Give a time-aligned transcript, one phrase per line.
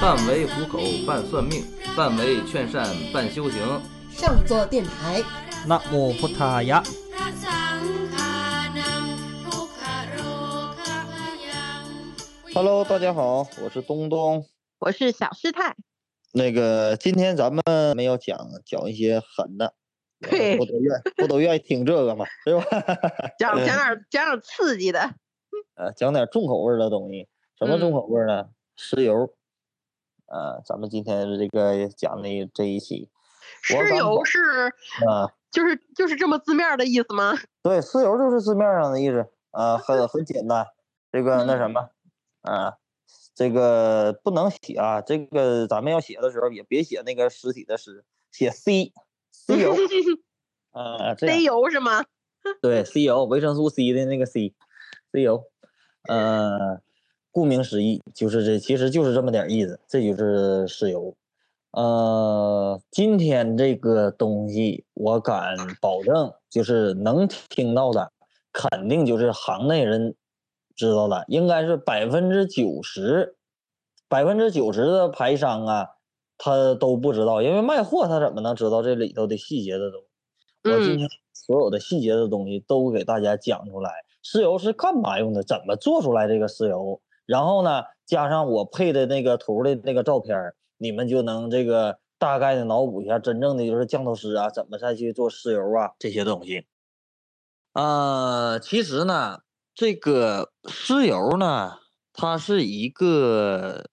[0.00, 1.62] 半为糊口，半算命，
[1.94, 3.60] 半为劝善，半修行。
[4.10, 5.22] 上座电台，
[5.68, 6.82] 纳木普塔呀。
[12.54, 14.46] Hello，大家好，我是东东，
[14.78, 15.76] 我是小师太。
[16.32, 17.62] 那个，今天咱们
[17.94, 19.74] 没有讲讲一些狠的，
[20.22, 22.64] 对，不都愿不都愿意听这个嘛， 对吧？
[23.38, 24.98] 讲讲点讲点刺激的，
[25.74, 27.28] 呃，讲点重口味的东西，
[27.58, 28.46] 什么重口味呢？
[28.76, 29.34] 石油。
[30.30, 33.08] 呃，咱们今天这个讲的这一期，
[33.74, 34.38] 我石油是
[35.06, 37.34] 啊、就是就是这么字面儿的意思吗？
[37.62, 40.66] 对，石油就是字面上的意思，啊、很很简单。
[41.10, 41.90] 这个那什么，
[42.42, 42.74] 啊、
[43.34, 48.92] 这个不能写啊，这个咱们要写的时候也别写那个尸体的尸，写 C
[49.32, 49.74] C 油，
[50.70, 52.04] 啊、C 油是吗？
[52.62, 55.44] 对，C 油，维生素 C 的那个 C，C 油，
[56.08, 56.80] 呃，
[57.30, 61.14] 顾名思义就是这，其实就是这么点儿意思，这就是石油。
[61.72, 68.10] 呃，今天这个东西，我敢保证，就是能听到的，
[68.52, 70.16] 肯定就是行内人
[70.74, 73.36] 知道的，应该是百分之九十，
[74.08, 75.88] 百分之九十的牌商啊，
[76.36, 80.70] 他都不知道，因为卖货他怎么能知道这里头的细节的东西？
[80.70, 83.92] 我今嗯天所有的细节的东西都给大家讲出来。
[84.22, 85.42] 石油是干嘛用的？
[85.44, 87.00] 怎么做出来这个石油？
[87.30, 90.36] 然后呢，加上我配的那个图的那个照片，
[90.78, 96.66] 你们就能这个大概的脑补一下，真正的就是降头师啊，怎么再去做石油啊这些东西。
[97.74, 99.42] 呃，其实呢，
[99.76, 101.78] 这个石油呢，
[102.12, 103.84] 它是一个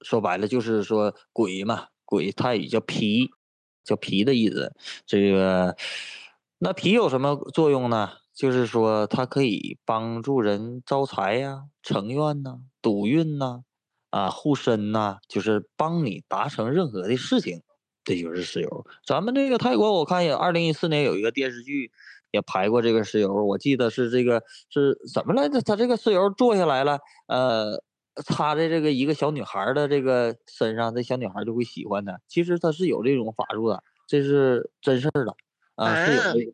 [0.00, 3.32] 说白了就是说鬼嘛，鬼泰语叫皮，
[3.82, 4.72] 叫皮的意思。
[5.04, 5.76] 这个
[6.58, 8.12] 那皮有什么作用呢？
[8.34, 13.62] 就是说它可以帮助人招财呀、成愿呐、赌运呐、
[14.10, 17.62] 啊护身呐、就是帮你达成任何的事情。
[18.04, 18.86] 这就是石油。
[19.06, 21.90] 咱们这个泰国，我看也二零一四年有一个电视剧
[22.32, 25.62] 也拍过这个石油，我记得是这个是怎么来着？
[25.62, 27.82] 它这个石油做下来了，呃，
[28.26, 32.20] 擦在这个一个小女孩儿的这个身上，这小女孩儿就会喜欢它。
[32.28, 35.34] 其实它是有这种法术的，这是真事儿的
[35.76, 36.52] 啊、是有啊这个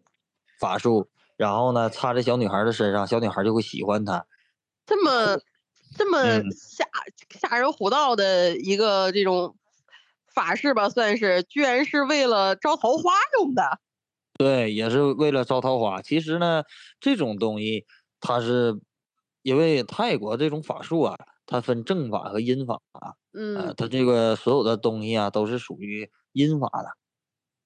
[0.61, 1.09] 法术。
[1.41, 4.27] 然后呢，擦在小女孩的身上，小女孩就会喜欢他。
[4.85, 5.41] 这么
[5.97, 6.85] 这么嗯吓
[7.31, 9.57] 吓人唬道的一个这种
[10.35, 13.81] 法事吧，算是，居然是为了招桃花用的。
[14.37, 16.03] 对，也是为了招桃花。
[16.03, 16.65] 其实呢，
[17.01, 17.87] 这种东西
[18.21, 18.79] 它是
[19.41, 23.17] 因为泰国这种法术啊，它分正法和阴法啊，
[23.79, 27.00] 它这个所有的东西啊都是属于阴法的。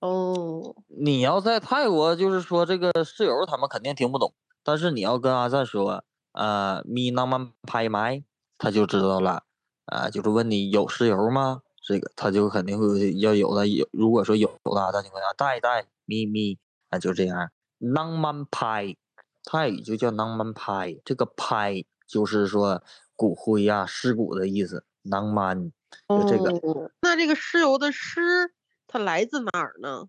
[0.04, 8.22] 哦，你要在泰国，就是说这个室友他们肯定听不懂，但是你要跟阿赞说，呃，咪那曼拍麦，
[8.58, 9.44] 他就知道了，
[9.86, 11.62] 啊、就是问你有石油吗？
[11.82, 16.58] 这个他就肯定会要有的，有如果说有的话，他就会啊带一带咪咪，
[16.90, 17.50] 啊就这样。
[17.78, 18.94] 浪漫拍，
[19.42, 22.82] 泰语就叫浪漫拍，这个拍就是说
[23.16, 25.72] 骨灰呀、尸骨的意思，浪漫
[26.10, 26.50] 就这个。
[26.50, 28.52] 哦，那这个尸油的尸，
[28.94, 30.04] 它来自哪儿呢？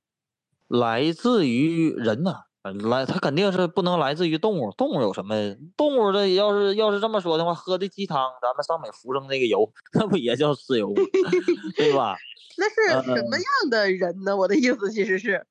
[0.67, 4.71] 来自于人呐、呃来它肯定是不能来自于动物。
[4.77, 5.35] 动物有什么？
[5.75, 11.01] 动物的要是要是这么说的话，喝的鸡汤，咱们上面浮生那个油， 那不也叫石油吗？
[11.75, 12.15] 对吧？
[12.59, 14.37] 那是什么呃样的人呢？
[14.37, 15.47] 我的意思其实是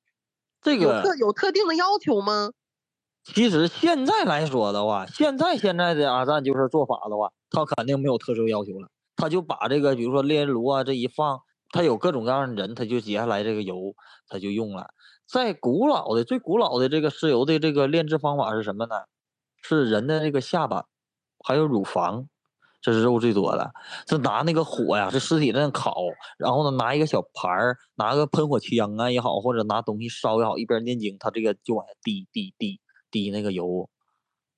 [0.61, 2.51] 这个有特有特定的要求吗？
[3.25, 11.39] 其实现在来说的话，现在现在的阿赞就是做法的话，他肯定没有特殊要求了，他就把这个比如说炼炉啊这一放，
[11.75, 13.93] 他有各种各样的人，他就接下来这个油
[14.29, 14.93] 他就用了。
[15.27, 18.95] 在古老的最古老的这个石油的这个炼制方法是什么呢？
[19.61, 20.85] 是人的这个下巴，
[21.45, 22.29] 还有乳房，
[22.81, 23.73] 这是肉最多的。
[24.07, 25.97] 是拿那个火呀，这尸体在那烤，
[26.37, 32.79] 然后呢拿一个小盘儿，拿个喷火枪啊也好，或者拿东西烧也好，一边念经，他这个就往下滴滴滴
[33.11, 33.89] 滴那个油，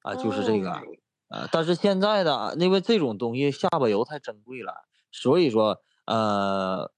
[0.04, 0.70] 啊，就是这个。
[0.70, 0.82] 哦
[1.30, 4.74] 呃，但是现在的因为这种东西下巴油太珍贵了，
[5.12, 6.90] 所以说呃，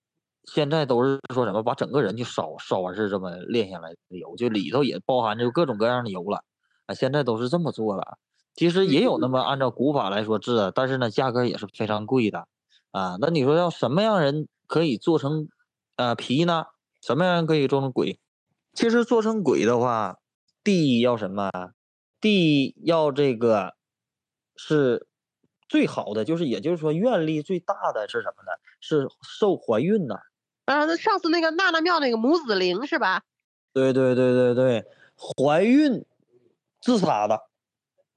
[0.51, 6.43] 现在都是说什么把整个人就烧烧完是这么炼下来的油，就里头也包含着各种各样的油了
[6.87, 8.17] 啊，现在都是这么做了。
[8.55, 12.47] 其实也有那么按照古法来说制的，但是呢价格也是非常贵的
[12.91, 13.17] 啊。
[13.21, 15.47] 那你说要什么样人可以做成
[15.95, 16.65] 呃皮呢？
[17.01, 18.19] 什么样人可以做成鬼？
[18.73, 20.17] 其实做成鬼的话，
[20.63, 21.51] 第一要什么？
[22.19, 23.75] 第一要这个
[24.55, 25.07] 是
[25.67, 28.51] 最好的，就是也就是说愿力最大的是什么呢？
[28.81, 30.15] 是受怀孕的。
[30.15, 30.21] 啊，
[30.69, 33.23] 啊那上次那个娜娜庙那个母子灵是吧？
[33.73, 34.85] 对对对对对，
[35.17, 36.05] 怀孕
[36.79, 37.41] 自杀的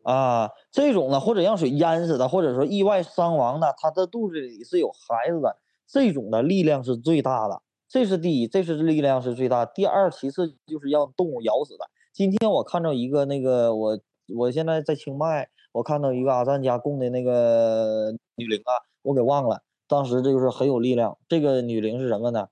[0.03, 5.57] 啊，这种呢，或者让水淹死的，或者说意外伤亡的，他的肚子里是有孩子的，
[5.87, 7.63] 这种的力量是最大的。
[7.89, 9.65] 这是第一，这是力量是最大。
[9.65, 11.87] 第二，其次就是让动物咬死的。
[12.13, 13.99] 今天我看到一个那个，我
[14.37, 19.63] 我现在在清迈，我看到一个阿赞家供的那个女灵啊，我给忘了。
[19.93, 21.19] 当时这就是很有力量。
[21.29, 22.49] 这个女灵是什么呢？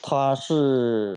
[0.00, 1.14] 她是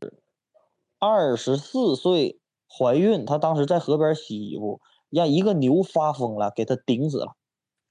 [0.99, 7.35] 二十四岁怀孕，她当时在河边洗衣服，让一个牛发疯了，给她顶死了。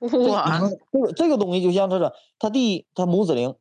[0.28, 0.60] 哇，
[0.92, 3.54] 这个这个东西就像这个，它第一，它母子灵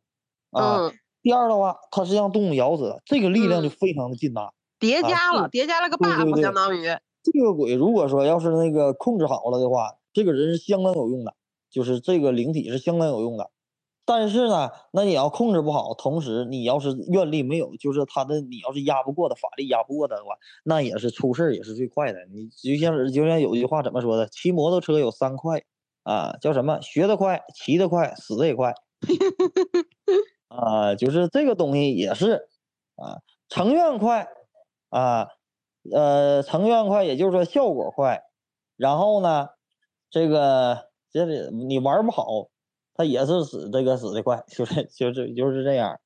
[0.49, 0.87] 啊。
[0.87, 4.51] 嗯，第二的话，它是让动物咬死的，这个力量就非常的劲大。
[4.79, 6.87] 叠加了，对叠加了个 buff，相当于。
[7.23, 11.35] 这个鬼如果说要是那个控制好了的话，这个人是相当有用的，
[11.69, 13.49] 就是这个灵体是相当有用的。
[14.13, 20.35] 但是呢，那你要控制不好，同时你要是愿力没有，就是他的你要是压不过的法力压不过的话，
[20.65, 22.19] 那也是出事儿也是最快的。
[22.25, 25.63] 你就像就像有句话怎么说的，骑摩托车有三快
[26.03, 26.81] 啊，叫什么？
[26.81, 28.73] 学得快，骑得快，死得也快。
[30.49, 32.49] 啊，就是这个东西也是
[32.97, 34.27] 啊，成愿快
[34.89, 35.29] 啊，
[35.89, 38.21] 呃，成愿快，也就是说效果快。
[38.75, 39.47] 然后呢，
[40.09, 42.25] 这个这里你玩不好，
[43.01, 45.99] 他也是死这个死的快，就是就是就是这样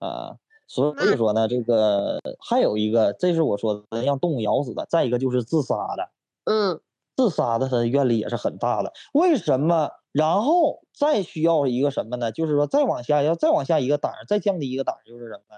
[0.00, 0.36] 啊。
[0.66, 4.86] 所以说呢，这个还有一个，这是我说的让动物咬死的。
[4.90, 6.10] 再一个就是自杀的，
[6.44, 6.80] 嗯
[7.14, 8.92] 自杀的他的愿力也是很大的。
[9.12, 9.90] 为什么？
[10.10, 12.32] 然后再需要一个什么呢？
[12.32, 15.56] 就是说再往下要再往下一个档儿，再降低一个档儿，就是什么？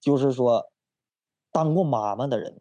[0.00, 0.70] 就是说
[1.52, 2.60] 当过妈妈的人，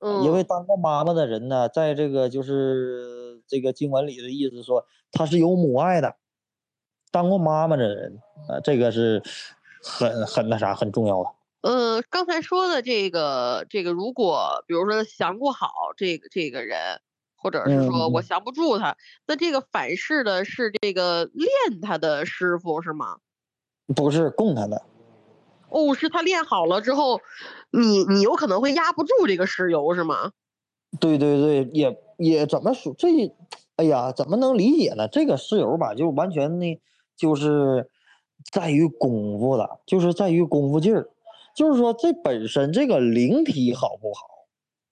[0.00, 6.16] 嗯，因为当过妈妈的人呢，在这个就是这个经文里的意思说他是有母爱的，
[7.12, 8.18] 当过妈妈的人，
[8.48, 9.22] 呃，这个是
[9.84, 11.30] 很很那啥很重要的。
[11.60, 17.00] 呃，刚才说的这个这个，如果比如说降不好这个这个人，
[17.36, 23.18] 或者是说我嗯降不住他，那这个反噬的是这个练他的师傅是吗？
[23.94, 24.82] 不是供他的，
[25.68, 27.20] 哦，是他练好了之后，
[27.70, 30.32] 你你有可能会压不住这个石油是吗？
[30.98, 33.08] 对对对，也也怎么说这？
[33.76, 35.08] 哎呀，怎么能理解呢？
[35.08, 36.80] 这个室友吧，就完全呢，
[37.22, 37.88] 就是
[38.50, 41.08] 在于功夫的，就是在于功夫劲儿。
[41.54, 44.26] 就是说，这本身这个灵体好不好，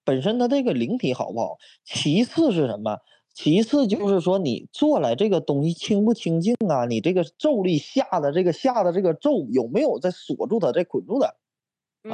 [0.04, 2.98] 本身它这个灵体好不好，其次是什么？
[3.34, 6.84] 其次就是说，你做来这个东西清不清净啊？
[6.84, 11.26] 你这个咒力下的这个下的这个咒有没有在锁住它，在捆住它？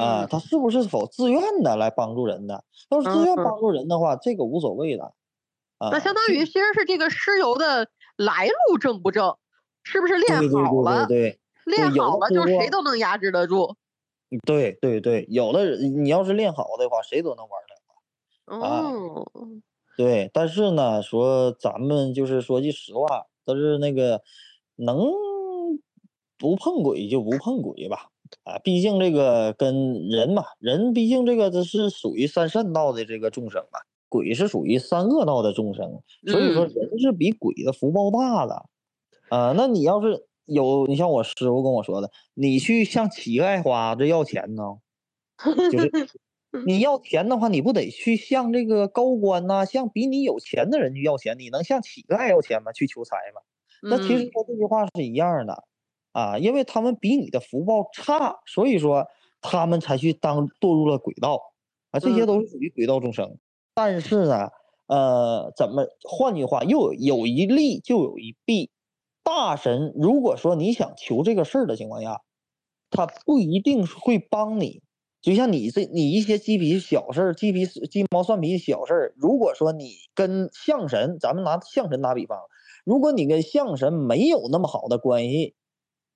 [0.01, 2.63] 啊，嗯他是不是否自愿的来帮助人的？
[2.89, 5.13] 要是自愿嗯帮助人的话，这个无所谓的。
[5.77, 9.35] 啊，那相当于其实是这个尸油的来路正不正，
[9.89, 11.07] 是不是练对对对好了？
[11.07, 13.73] 对练好了就谁都能压制得住。
[14.45, 17.75] 对对对对，有的人你要是练好的话，谁都能玩的。
[18.67, 19.25] 啊哦，
[19.95, 24.21] 对，但是呢，说咱们就是说句实话，都是那个
[24.75, 25.09] 能
[26.37, 28.09] 不碰鬼就不碰鬼吧。
[28.43, 33.79] 啊，毕竟这个跟人嘛，人毕竟这个这是属于三善道的这个众生嘛，
[34.09, 38.65] 鬼是属于三恶道的众生，所以说嗯人是比鬼的福报大的。
[39.29, 44.63] 啊，那你要是有，你像我师傅跟我说的，你去向乞丐花这要钱呢，
[45.71, 45.91] 就是
[46.65, 51.37] 你要钱的话，你不得去向这个高官呐、向比你有钱的人去要钱？
[51.37, 52.71] 你能向乞丐要钱吗？
[52.71, 53.41] 去求财吗？
[53.83, 55.65] 那其实嗯说这句话是一样的
[56.13, 59.05] 啊，因为他们比你的福报差，所以说
[59.41, 61.41] 他们才去当堕入了轨道
[61.91, 63.37] 啊，这些都是属于轨道众生。
[63.75, 64.49] 但是呢，
[64.87, 65.85] 呃，怎么？
[66.09, 68.71] 换句话，又有有一利就有一弊。
[69.27, 72.21] 大神如果说你想求这个事儿的情况下，
[72.89, 74.81] 他不一定会帮你。
[75.21, 82.39] 就像你这你一些鸡皮小事儿、鸡皮鸡毛蒜皮小事儿，如果说你跟象神，咱们拿象神打比方，
[82.85, 85.55] 如果你跟象神没有那么好的关系，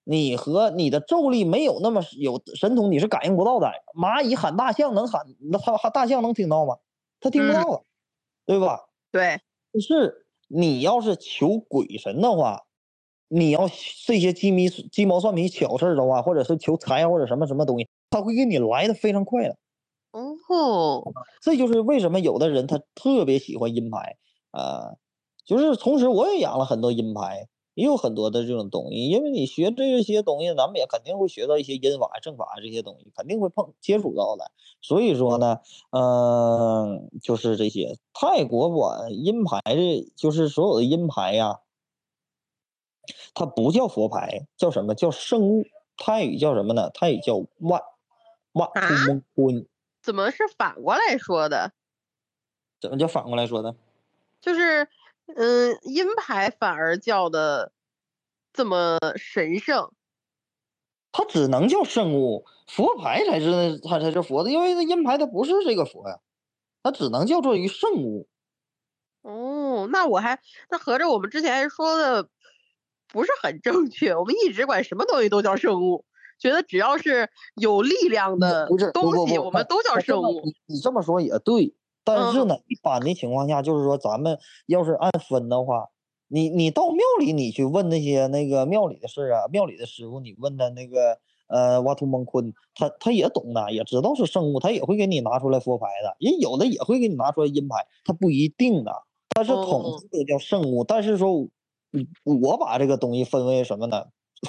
[0.05, 3.69] 你和你的咒力没有那么有神通，你是感应不到的。
[3.93, 6.77] 蚂蚁喊大象能喊，那它它大象能听到吗？
[7.19, 7.81] 它听不嗯到啊，
[8.45, 8.79] 对吧？
[9.11, 9.41] 对，
[9.73, 12.61] 但是你要是求鬼神的话，
[13.33, 13.69] 你要
[14.05, 19.55] 这些鸡米鸡毛蒜皮小事儿的话，或者是求财或者什么什么东西，他会给你来的非常快的。
[20.11, 20.35] 哦，
[21.41, 24.17] 这就是为什么有的人他特别喜欢阴牌
[24.51, 24.95] 啊、
[25.45, 34.51] 就是同时我也养了很多阴牌，也有很多的这种东西，因为你学这些东西，咱们也肯定会学到一些阴法、正法这些东西，肯定会碰接触到的。
[34.81, 35.59] 所以说呢，
[35.91, 41.59] 嗯、就是这些泰国馆阴牌的，就是所有的阴牌呀、
[43.33, 45.65] 它不叫佛牌，叫什么叫圣物？
[45.97, 46.89] 泰语叫什么呢？
[46.93, 47.81] 泰语叫万
[48.53, 49.67] 万啊突蒙坤。
[50.01, 51.73] 怎么是反过来说的？
[52.79, 53.75] 怎么叫反过来说的？
[54.41, 54.87] 就是，
[55.35, 57.71] 嗯，阴牌反而叫的
[58.51, 59.91] 这么神圣，
[61.11, 66.19] 它只能叫圣物，佛牌才是它才是佛的，因为那阴牌它不是这个佛呀，
[66.81, 68.27] 它只能叫做于圣物。
[69.21, 70.41] 哦，那我还
[70.71, 72.27] 那合着我们之前说的
[73.11, 76.05] 不是很正确，我们一直管什么东西都叫圣物，
[76.39, 80.41] 觉得只要是有力量的东西，我们都叫它这么圣物。
[80.43, 85.89] 你你这么说也对，但是嗯呢，一般的情况下，就是说咱们要是按分的话，
[86.27, 98.91] 你你到庙里你去问那些那个庙里的事儿啊，庙里的师傅，你问他那个呃挖土蒙坤，他他也懂的，也知道是圣物，他也会给你拿出来佛牌的，人有的也会给你拿出来阴牌，他不一定的，
[99.35, 100.83] 但是统哦称都叫圣物。
[100.83, 101.51] 但是说，嗯
[102.23, 104.05] 我把这个东西分为什么呢？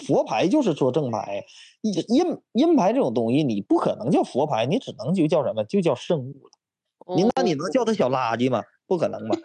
[0.07, 1.45] 佛牌就是说正牌，
[1.83, 5.65] 阴阴阴牌这种东西，你不可能叫佛牌，你只能就叫什么？
[5.65, 7.15] 就叫圣物了。
[7.17, 8.63] 你那你能叫它小垃圾吗？
[8.87, 9.37] 不可能吧？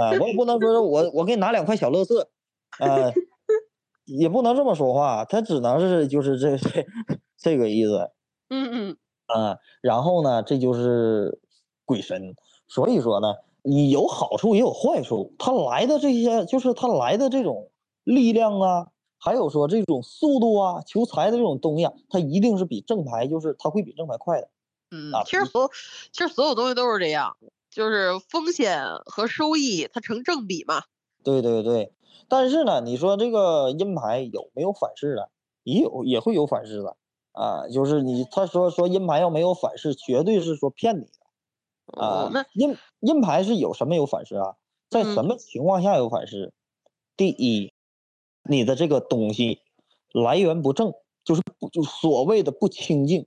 [0.00, 2.30] 啊，我也不能说我我给你拿两块小乐色，
[2.78, 3.12] 呃，
[4.04, 6.86] 也不能这么说话，他只能是就是这这
[7.36, 8.10] 这个意思
[8.48, 9.58] 嗯嗯啊。
[9.82, 11.40] 然后呢，这就是
[11.84, 12.34] 鬼神，
[12.68, 17.70] 所以说呢，你有好处也有坏处，他来的这些就是他来的这种
[18.04, 18.88] 力量啊，
[19.18, 24.48] 还有说这种速度啊，求财的这种东西啊，它一定是比正牌就是它会比正牌快的。
[24.90, 25.70] 嗯啊，其实所有
[26.12, 27.36] 其实所有东西都是这样，
[27.70, 30.82] 就是风险和收益它成正比嘛。
[31.24, 31.92] 对对对，
[32.28, 35.30] 但是呢，你说这个阴牌有没有反噬的？
[35.62, 36.96] 也有，也会有反噬的
[37.30, 37.68] 啊。
[37.68, 41.21] 就是你他说说阴牌要没有反噬，绝对是说骗你的
[41.86, 42.30] 啊哦，。
[42.32, 44.56] 那阴阴牌是有什么有反噬啊？
[44.88, 46.52] 在什嗯么情况下有反噬？
[47.16, 47.72] 第一，
[48.44, 49.60] 你的这个东西
[50.12, 50.92] 来源不正，
[51.24, 53.26] 就是不就所谓的不清净。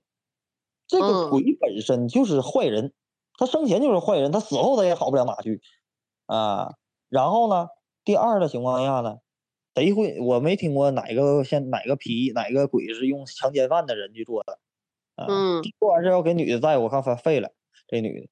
[0.88, 2.94] 这个嗯鬼本身就是坏人，
[3.38, 5.60] 他生前就是坏人，他死后他也好不了哪去
[6.28, 6.76] 啊。
[7.10, 7.70] 然后呢，
[8.04, 9.18] 第二的情况下呢，
[9.74, 10.20] 谁会？
[10.20, 14.60] 我没听过哪个像哪个皮哪个鬼是用强奸犯的人去做的
[15.16, 15.26] 啊。
[15.28, 17.50] 嗯做完事要给女的带，我看发废了
[17.88, 18.30] 这女的。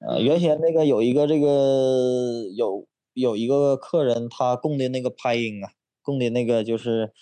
[0.00, 5.70] 啊，嗯原先那个有一个这个有有一个客人，他供的那个拍音啊，
[6.02, 7.12] 供的那个就是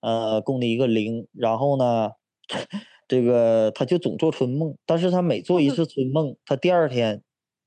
[0.00, 2.12] 呃供的一个灵，然后呢，
[3.08, 7.22] 这个他就总做春梦，但是他每做一次春梦，他第二天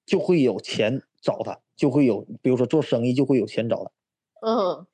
[0.05, 3.91] 就会有钱找他，就会有，比如说做生意就会有钱找他。
[4.47, 4.87] 嗯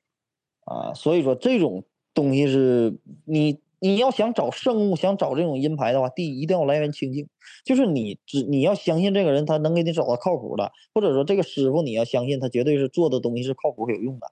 [0.64, 7.28] 啊，所以说这种东西是你你要想找圣物，想找这种阴牌的话，第一一定要来源清净，
[7.64, 14.26] 就是你只你要相信这个人，他能给你找到靠谱的，或者说这个师傅你要相信他绝对是做的东西是靠谱有用的。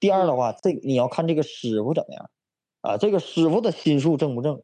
[0.00, 2.30] 第二的话，这你要看这个师傅怎么样
[2.80, 4.62] 啊，这个师傅的心术正不正？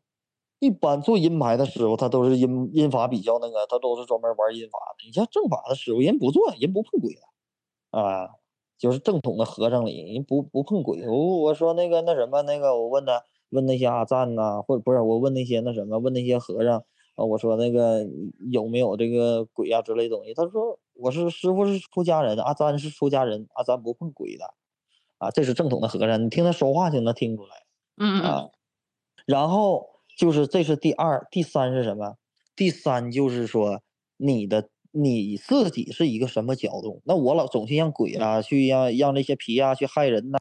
[0.61, 5.07] 一般做阴牌的师傅，他都是阴阴法比较那个，他都是专门玩阴法的。
[5.07, 8.31] 你像正法的师傅，人不做，人不碰鬼的啊。
[8.77, 11.07] 就是正统的和尚里，人不不碰鬼。
[11.09, 13.23] 我我说那个那什么那个，我问他
[13.55, 16.85] 问那些阿赞呐、或者不是我问那些那什么问那些和尚
[17.15, 18.05] 啊，我说那个
[18.51, 20.35] 有没有这个鬼呀、之类东西？
[20.35, 24.53] 他说我是师傅是出家人，阿赞是出家人，阿赞不碰鬼的
[25.19, 27.65] 啊，这是正统的和尚，你听他说话就能听出来。
[28.29, 28.51] 啊，
[29.27, 29.87] 然后
[30.19, 32.17] 就是这是第二，第三是什么？
[32.57, 33.81] 第三就是说
[34.17, 37.01] 你的你自己是一个什么角度？
[37.05, 40.39] 那我老总去让鬼啊，去让让那些皮啊去害人呐、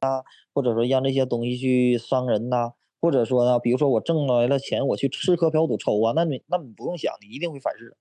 [0.53, 7.98] 或者说让那些东西去伤人呐、或者说呢，比如说我挣来了钱，我去吃喝嫖赌抽啊，那你那你不用想，你一定会反噬。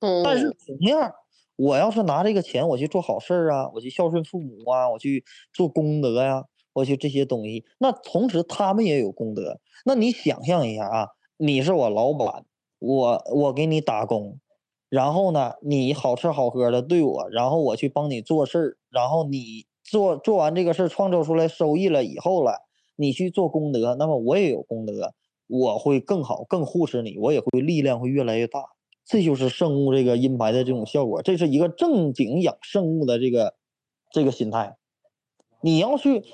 [0.00, 1.12] 嗯，但是同样，
[1.56, 9.58] 我要是拿这个钱，我去做好事儿啊，我去孝顺父母啊，我去做功德呀、我去这些东西，那同时他们也有功德。
[9.84, 12.44] 那你想象一下啊，你是我老板，
[12.78, 14.38] 我我给你打工，
[14.88, 22.67] 然后呢，你好吃好喝的对我，然后我去帮你做事儿，然后你做做完这个事儿，创造出来收益了以后了，
[23.00, 25.14] 你去做功德，那么我也有功德，
[25.46, 28.64] 我会更好，更护持你，我也会力量会越来越大。
[29.06, 33.54] 这就是圣物这个阴牌的这种效果，这是一个正经养圣物的这个
[34.12, 34.76] 这个心态。
[35.62, 36.24] 你要去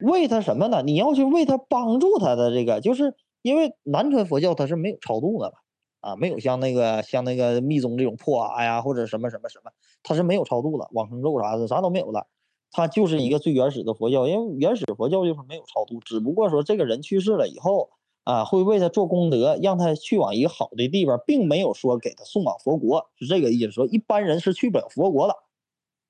[0.00, 0.82] 为他什么呢？
[0.82, 5.52] 你要去为他帮助他的这个，就是因为南传佛教它是没有超度的，
[6.00, 12.26] 啊，没有像那个像那个密宗这种破瓦呀或者什么什么什么，它是没有超度的，往生咒啥的啥都没有的，
[12.72, 17.90] 它就是一个最原始的佛教，因为原始佛教就是没有超度，只不过说这个人去世了以后
[18.24, 23.72] 啊，会为他做功德，让他去往一个好的地方，并没有说给他送往佛国，是这个意思。
[23.72, 25.34] 说一般人是去不了佛国的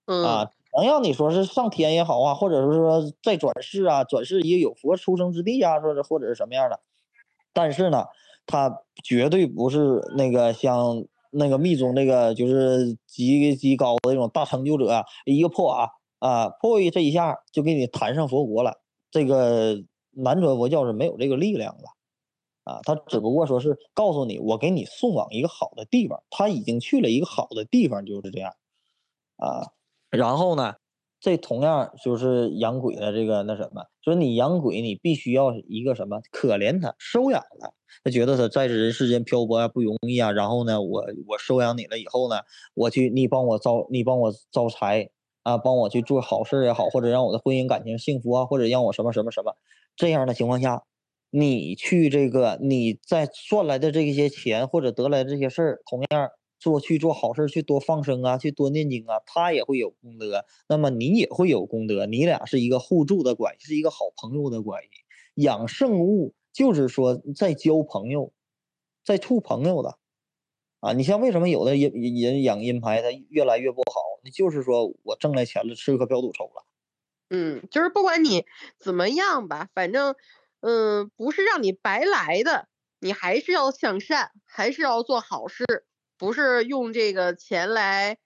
[0.07, 6.81] 嗯啊，能让你说是上天也好啊，或者是说再转世啊，转世也有佛出生之地啊，说是或者是什么样的，
[7.53, 8.07] 但是呢，
[8.47, 15.89] 他绝对不是那个像那个密宗那个就是极极高的那种大成就者啊，一个破瓦啊，
[16.23, 18.81] 啊破译这一下就给你弹上佛国了。
[19.11, 21.85] 这个南传佛教是没有这个力量的
[22.65, 28.55] 啊，他只不过说是告诉你，我给你送往一个好的地方，他已经去了一个好的地方，就是这样，
[29.37, 29.73] 啊，
[30.11, 30.75] 然后呢，
[31.19, 37.73] 这同样就是养鬼的这个那什么，说你养鬼，你必须要一个什么，可怜他，收养他，
[38.05, 42.43] 他觉得他在这人世间漂泊啊不容易啊，然后呢，我我收养你了以后呢，
[42.75, 45.11] 我去你帮我招你帮我招财
[45.43, 49.57] 啊，帮我去做好事也好，或者让我的婚姻感情幸福啊，或者让我什么什么什么
[49.97, 50.83] 这样的情况下。
[51.35, 56.29] 你去这个，你在赚来的这些钱或者得来的这些事儿，同样
[56.61, 64.89] 做去做好事，去多放生啊，去多念经啊，他也会有功德，那么你也会有功德，你俩是一个互助的关系，是一个好朋友的关系。
[65.37, 68.35] 养圣物就是说在交朋友，
[69.03, 69.97] 在处朋友的，
[70.83, 74.01] 啊，你像为什么有的人人养阴牌他越来越不好？
[74.23, 76.67] 那就是说我挣来钱了，吃喝嫖赌抽了。
[77.31, 78.45] 嗯，就是不管你
[78.79, 80.15] 怎么样吧，反正。
[80.65, 82.69] 嗯，不是让你白来的，
[83.01, 85.65] 你还是要向善，还是要做好事，
[86.17, 88.17] 不是用这个钱来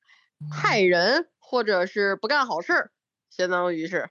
[0.51, 2.91] 害人，或者是不干好事儿，
[3.31, 4.11] 相当于是。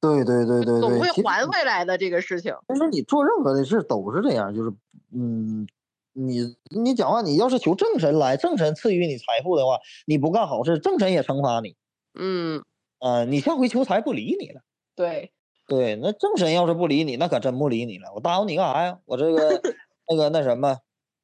[0.00, 2.56] 对对对对对，总会还回来的这个事情。
[2.68, 4.72] 其实你做任何的事都是这样，就是
[5.14, 5.68] 嗯，
[6.12, 11.76] 你你讲话，你要是求正神来，正神赐予你财富的话，你不干好事，正神也惩罚你。
[12.18, 12.62] 嗯，
[12.98, 14.60] 啊，你下回求财不理你了。
[14.94, 15.32] 对。
[15.68, 18.12] 对，那正神要是不理你，那可真不理你了。
[18.14, 18.98] 我打扰你干啥呀？
[19.06, 19.60] 我这个
[20.10, 20.76] 那个那什么，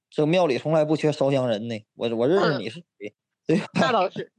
[0.08, 1.74] 这个庙里从来不缺烧香人呢。
[1.94, 3.14] 我我认识你是谁？
[3.46, 4.32] 对，那倒是。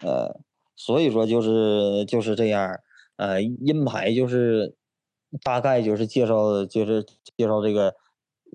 [0.00, 0.40] 呃，
[0.76, 2.78] 所以说就是就是这样。
[3.16, 4.74] 呃，阴牌就是
[5.42, 7.04] 大概就是介绍，就是
[7.36, 7.94] 介绍这个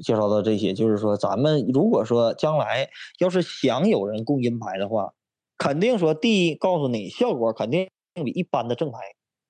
[0.04, 0.74] 介绍到这些。
[0.74, 2.90] 就是说，咱们如果说将来
[3.20, 5.14] 要是想有人供阴牌的话，
[5.58, 9.00] 肯定说第一告诉你效果肯定比一般的正牌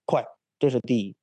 [0.05, 0.25] 快，
[0.59, 1.15] 这是第一。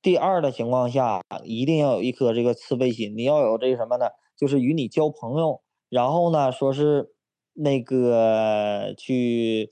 [0.00, 3.14] 第二的情况下，一定要有一颗这个慈悲心。
[3.16, 4.06] 你要有这个什么呢？
[4.36, 7.08] 就是与你交朋友，然后呢，说是
[7.54, 9.68] 那个去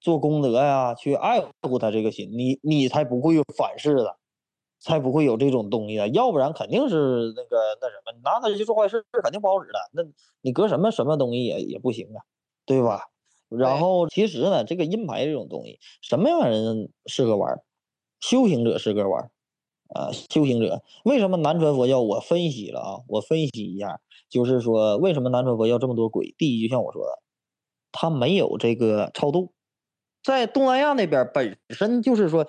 [0.00, 4.16] 做功德呀，去爱护他这个心，你你才不会反噬的，
[4.86, 6.06] 才不会有这种东西的。
[6.10, 9.78] 要不然肯定是那个那什么，拿它去做坏事，肯定不好使的。
[9.92, 10.02] 那
[10.42, 12.22] 你搁什么什么东西也也不行啊，
[12.64, 13.02] 对吧？
[13.48, 17.60] 然后其实呢，这个阴牌这种东西，什么样的人适合玩？
[18.20, 19.28] 修行者适合玩。
[19.94, 22.00] 啊，修行者为什么南传佛教？
[22.00, 26.34] 我分析了啊，我分析一下，就是说为什么南传佛教这么多鬼？
[26.36, 27.22] 第一，就像我说的，
[27.92, 29.52] 他没有这个超度，
[30.24, 32.44] 在东南亚那边本身就是说，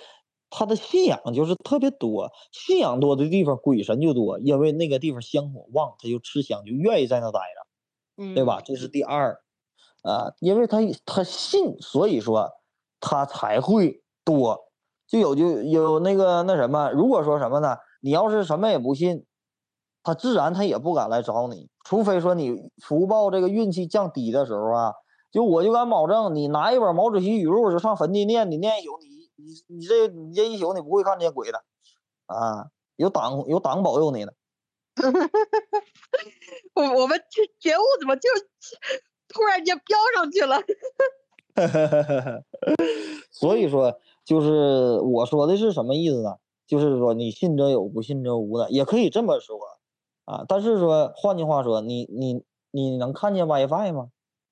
[0.50, 8.62] 他的信仰就是特别多，信仰多的地方鬼神就多，因为那个地方香火旺，他就吃香，就愿意在那待着，对吧？
[8.64, 9.42] 这是第二，
[10.04, 12.52] 啊，因为他他信，所以说
[13.00, 14.66] 他才会多。
[15.08, 17.78] 就有就有那个那什么，如果说什么呢？
[18.02, 19.26] 你要是什么也不信，
[20.04, 24.94] 他自然他也不敢来找你，除非说你福报这个运气降低的时候啊，
[25.32, 31.64] 就我就敢保证，你拿一本毛主席语录就上坟地念，你念一宿，你你你这你这一宿你不会看见鬼的，
[32.26, 34.32] 啊，有党有党保佑你呢。
[36.76, 38.30] 我我们这觉悟怎么就
[39.28, 40.62] 突然间飙上去了？
[43.32, 44.00] 所以说。
[44.28, 46.36] 就是我说的是什么意思呢？
[46.66, 49.58] 就是说你信则有，不信则无的，也可以这么说
[50.26, 50.44] 啊。
[50.50, 54.10] 但是说，换句话说，你你你能看见 WiFi 吗？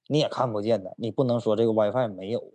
[0.08, 0.96] 你也看不见的。
[0.98, 2.54] 你不能说这个 WiFi 没有，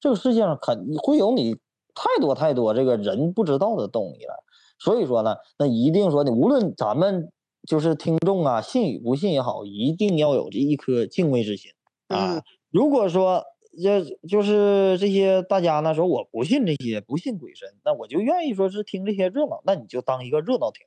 [0.00, 1.58] 这个世界上肯会有你
[1.94, 4.44] 太多太多这个人不知道的东西了。
[4.78, 7.30] 所以说呢，那一定说你无论咱们
[7.68, 11.72] 就是听众啊，信与不信也好，一定要有这一颗敬畏之心
[12.08, 12.42] 啊。
[12.70, 13.44] 如果说。
[13.82, 20.84] 这就是这些大家呢说我不信这些，不信鬼神，那我就愿意说是听这些热闹，那你就当一个热闹听，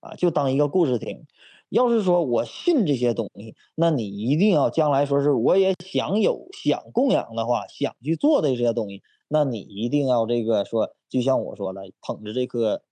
[0.00, 1.26] 啊，就当一个故事听。
[1.68, 12.82] 要是说我信这些东西，那你一定要将来说是我也想有想供养的话，想去做的这些东西，那你一定要这个说，就像我说的，捧着这颗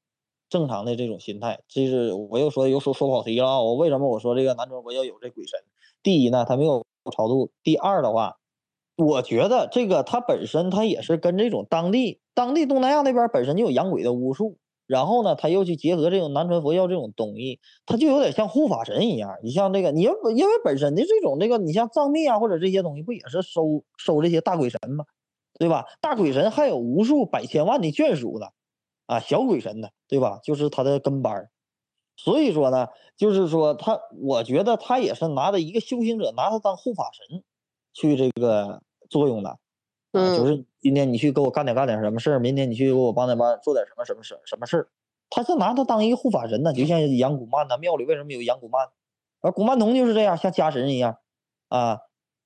[0.49, 1.61] 正常的这种心态。
[1.69, 3.61] 这是我又说又说说跑题了啊！
[3.61, 5.59] 我为什么我说这个南庄我要有这鬼神？
[6.03, 6.85] 第一呢，他没有
[7.17, 8.37] 超度；第二的话。
[8.97, 19.37] 我觉得这个它本身它也是跟这种当地当地东南亚那边本身就有养鬼的巫术，然后呢，他又去结合这种南传佛教这种东西，它就有点像护法神一样。
[19.43, 25.05] 你像这个，你因为因为本身的这种这个，你像藏密啊或者这些东西，不也是收收这些大鬼神吗？
[25.59, 25.87] 对吧？
[26.01, 28.49] 大鬼神还有无数百千万的眷属呢，
[29.07, 30.41] 啊，小鬼神呢，对吧？
[30.43, 31.49] 就是他的跟班
[32.17, 37.43] 所以说呢，就是说他，我觉得他也是拿着一个修行者，拿他当护法神。
[37.97, 39.57] 去这个作用的，
[40.11, 44.89] 嗯，就是今天你去给我干点干点什么事儿，明天你去给我帮点帮做点什么什么事什么事儿，
[45.31, 48.89] 他是拿他当一个护法神呢，就像杨古曼呐，庙里为什么有杨古曼？
[49.41, 51.19] 而古曼童就是这样，像家神一样
[51.69, 52.01] 啊，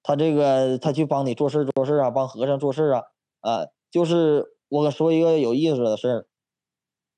[0.08, 3.02] 他这个他去帮你做事做事啊，帮和尚做事啊，
[3.40, 6.26] 啊，就是我说一个有意思的事儿，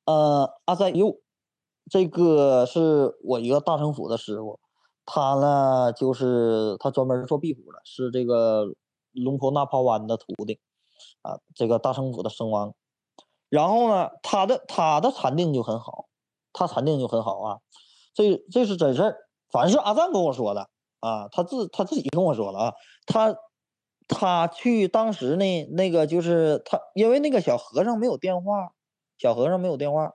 [0.07, 1.21] 呃，阿赞佑，
[1.89, 4.59] 这个是我一个大成府的师傅，
[5.07, 8.75] 他呢就是他专门做壁虎的，是这个
[9.13, 10.59] 龙婆那帕湾的徒弟，
[11.23, 12.75] 啊，这个大成府的圣王。
[13.49, 16.07] 然后呢，他的他的禅定就很好，
[16.53, 17.59] 他禅定就很好啊，
[18.13, 19.17] 这这是真事儿，
[19.49, 20.69] 反正是阿赞跟我说的
[21.01, 22.75] 啊，他自他自己跟我说了啊，
[23.07, 23.37] 他
[24.09, 28.73] 他去当时呢，那个就是他，因为那个小和尚没有电话，
[29.19, 30.15] 小和尚没有电话，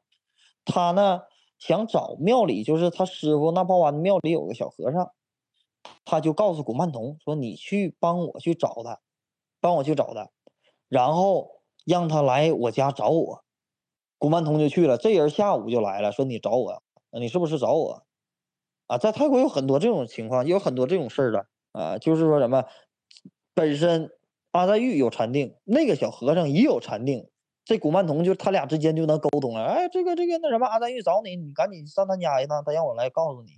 [0.63, 1.21] 他呢
[1.59, 5.11] 想找庙里，就是他师傅那报完庙里有个小和尚，
[6.05, 8.99] 他就告诉古曼童说：“你去帮我去找他，
[9.59, 10.29] 帮我去找他，
[10.87, 11.53] 然后。”
[11.85, 13.43] 让他来我家找我，
[14.17, 14.97] 古曼童就去了。
[14.97, 18.03] 这人下午就来了，说你找我，你是不是找我？
[18.87, 22.65] 啊，在泰国有很多这种情况，有很多这种事儿的啊，就是说什么，
[23.53, 24.11] 本身
[24.51, 27.27] 阿黛玉有禅定，那个小和尚也有禅定，
[27.65, 29.63] 这古曼童就他俩之间就能沟通了。
[29.63, 33.53] 哎，这个这个那什么，阿黛玉找你，你赶紧上他家一趟，他让我来告诉你。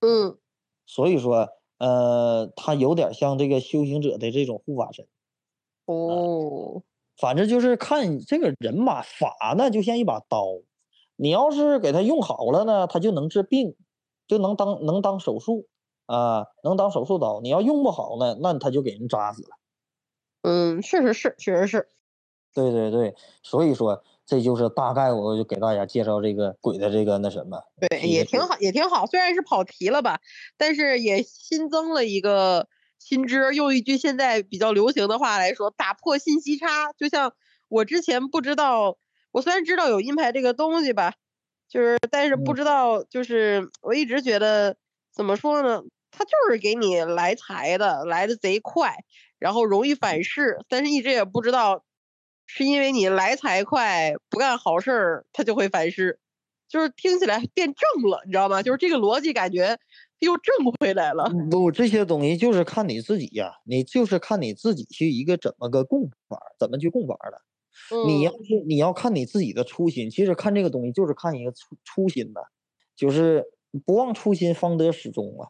[0.00, 0.38] 嗯，
[0.86, 5.06] 所以说，呃，他有点像这个修行者的这种护法神。
[5.86, 6.82] 哦。
[7.20, 10.46] 反正就是看这个人吧，法呢就像一把刀，
[11.16, 13.74] 你要是给他用好了呢，他就能治病，
[14.28, 15.66] 就能当能当手术
[16.06, 17.40] 啊，能当手术刀。
[17.40, 19.48] 你要用不好呢，那他就给人扎死了。
[20.42, 21.88] 嗯，确实是，确实是。
[22.54, 27.60] 对对对，所以说这就是大概我就给大家介绍这个鬼的这个那什么。
[27.80, 29.06] 对，也挺好，也挺好。
[29.06, 30.20] 虽然是跑题了吧，
[30.56, 32.68] 但是也新增了一个。
[33.00, 36.92] 新知用一句现在比较流行的话来说，打破信息差。
[36.98, 37.32] 就像
[37.68, 38.98] 我之前不知道，
[39.30, 41.14] 我虽然知道有阴牌这个东西吧，
[41.68, 44.76] 就是但是不知道，就是我一直觉得
[45.12, 45.82] 怎么说呢？
[46.10, 48.96] 他就是给你来财的，来的贼快，
[49.38, 50.58] 然后容易反噬。
[50.68, 51.84] 但是一直也不知道，
[52.46, 56.18] 是因为你来财快，不干好事儿，他就会反噬。
[56.68, 58.62] 就是听起来变正了，你知道吗？
[58.62, 59.78] 就是这个逻辑感觉。
[60.20, 61.30] 又挣回来了。
[61.48, 67.40] 不，这些东西就是看你自己呀，你就是看你自己去一个怎么个供法，怎么去供法的。
[68.06, 72.40] 你要是你要看你自己的初心，其实看这个东西就是看一个初初心的，
[72.96, 73.44] 就是
[73.86, 75.48] 不忘初心，方得始终啊。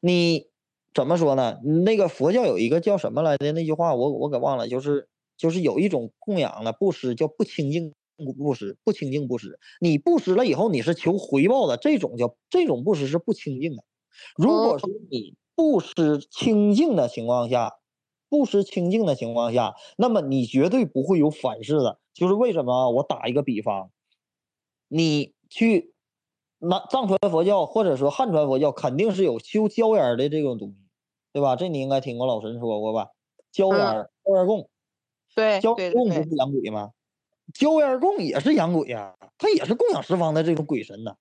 [0.00, 0.48] 你
[0.92, 1.58] 怎么说呢？
[1.84, 7.92] 那个佛教有一个叫什么来着那句话，我我给忘了，就是就是有一种供养的布施叫不清净
[8.38, 9.58] 布施，不清净布施。
[9.80, 13.82] 你布施了以后，你是求回报的，这种叫这种布施是不清净的。
[14.36, 17.72] 如果说你布施清净的情况下，
[18.34, 22.00] 不施清净的情况下，那么你绝对不会有反噬的。
[22.12, 22.90] 就是为什么？
[22.90, 23.90] 我打一个比方，
[24.88, 25.94] 你去
[26.58, 30.76] 那藏传佛教或者说汉传佛教，肯定是有修椒烟的这种东西，
[31.32, 31.54] 对吧？
[31.54, 33.10] 这你应该听过老神说过吧？
[33.52, 33.78] 椒烟，
[34.24, 34.68] 椒烟供，
[35.34, 36.90] 对，椒烟供不是养鬼吗？
[37.52, 41.10] 椒烟供也是养鬼呀，它也是供养十方的这种鬼神呐。
[41.10, 41.16] 啊，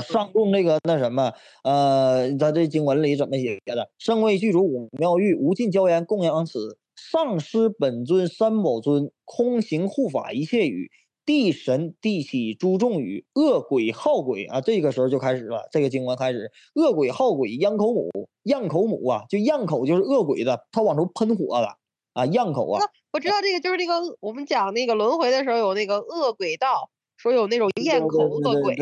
[0.00, 1.32] 上供这个那什么，
[1.64, 3.90] 呃，咱这经文里怎么写的？
[3.98, 6.78] 圣位具足五妙玉，无尽娇烟供养此。
[6.94, 10.90] 上师本尊三宝尊，空行护法一切语。
[11.26, 14.60] 地神地起诸众语，恶鬼好鬼啊！
[14.60, 21.78] 这个时候就开始了，这个经文开始，恶鬼好鬼，咽口母，咽口母啊，就样口就是恶鬼的，他往出喷火了
[22.12, 22.80] 啊，样口啊。
[23.12, 28.76] 我知道这个就是那个我们讲那个轮回的时候有那个恶鬼道，说有那种咽口恶鬼。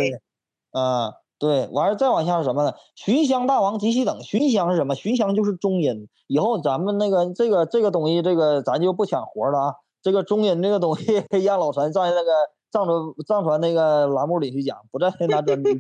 [0.74, 2.74] 啊，对，完了再往下是什么呢？
[2.94, 4.94] 寻香大王及其等，寻香是什么？
[4.94, 6.08] 寻香就是中音。
[6.26, 9.74] 以后咱们那个这个这个东西，这个咱就不抢活了啊。
[10.02, 12.32] 这个中音这个东西， 让老陈在那个
[12.70, 15.70] 藏传藏传那个栏目里去讲，不在 拿专辑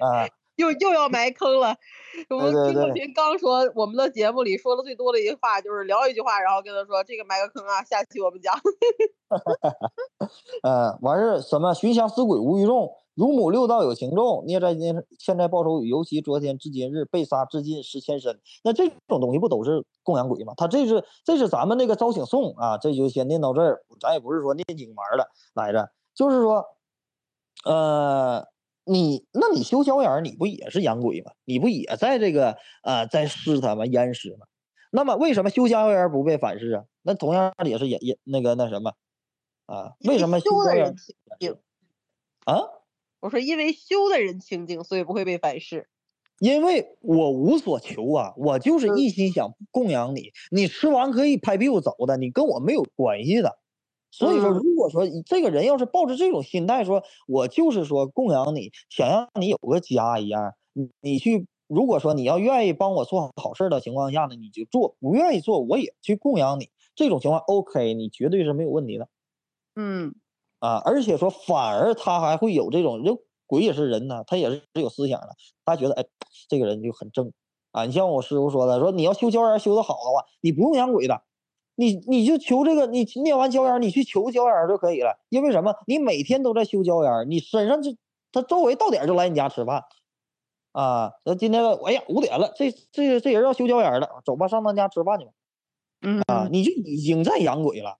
[0.00, 0.26] 啊。
[0.56, 1.76] 又又要埋坑了。
[2.30, 8.54] 我们金凤平刚说，我们的节目里说的最多的一句话就是聊一句话，然后跟他说这个埋个坑啊，下期我们讲。
[10.62, 11.74] 嗯，完事什么？
[11.74, 18.38] 寻香思鬼无余众，乳母六道有情众，孽债今欠债报仇尤其昨天至今日被杀至今十千身。
[18.62, 20.54] 那这种东西不都是供养鬼吗？
[20.56, 23.82] 他这是这是咱们那个招请颂啊，这就先念到这儿。
[24.00, 26.64] 咱也不是说念经玩的来着，就是说，
[27.64, 28.46] 呃。
[28.88, 31.32] 你那你修小眼，你不也是养鬼吗？
[31.44, 33.84] 你不也在这个呃在施他吗？
[33.84, 34.46] 淹尸吗？
[34.92, 36.84] 那么为什么修小眼不被反噬啊？
[37.02, 38.92] 那同样也是也也那个那什么
[39.66, 39.94] 啊？
[40.04, 41.56] 为什么修的人清净
[42.44, 42.62] 啊？
[43.20, 45.88] 我说因为修的人清净，所以不会被反噬。
[46.38, 53.58] 因为我无所求啊，我就是一心想供养你，你吃完可以拍屁股走的，你跟我没有关系的。
[54.10, 66.68] 所以说，嗯如果说你这个人要是抱着这种心态说，我就是说供养你，想让你有个家一样，你你去，如果说你要愿意帮我做好事的情况下呢，你就做；不愿意做，我也去供养你。
[66.94, 69.08] 这种情况 OK，你绝对是没有问题的
[69.76, 70.14] 嗯
[70.58, 70.82] 啊！
[70.84, 75.28] 而且说，反而他还会有这种就，鬼也是人呐，他也是有思想的，
[75.64, 76.04] 他觉得哎，
[76.48, 77.32] 这个人就很正
[77.72, 77.84] 啊。
[77.84, 81.22] 你像我师傅说的，说你要修椒盐修得好的话，你不用养鬼的，
[81.74, 85.18] 你你就求这个，你念完椒盐，你去求椒盐就可以了。
[85.28, 85.74] 因为什么？
[85.86, 87.94] 你每天都在修椒盐，你身上就
[88.32, 89.84] 他周围到点就来你家吃饭
[90.72, 91.12] 啊。
[91.24, 95.32] 那今天哎呀五点了，这这这人要修椒盐了，走吧，上他家吃饭去吧。
[96.02, 97.98] 嗯啊，你就已经在养鬼了。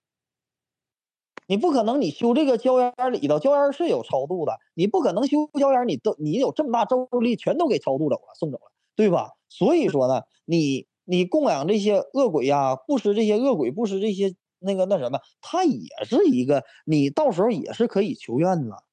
[1.47, 9.31] 你不可能，你修这个椒盐儿里头，椒盐儿是有超度的，你不可能修椒盐儿，你都你有这么大咒力，全都给超度走了，送走了，对吧？
[9.49, 18.83] 所以说呢，你你供养这些恶鬼呀、布施这些恶鬼，布施这些那个那什么，它也是一个，你到时候也是可以求愿的，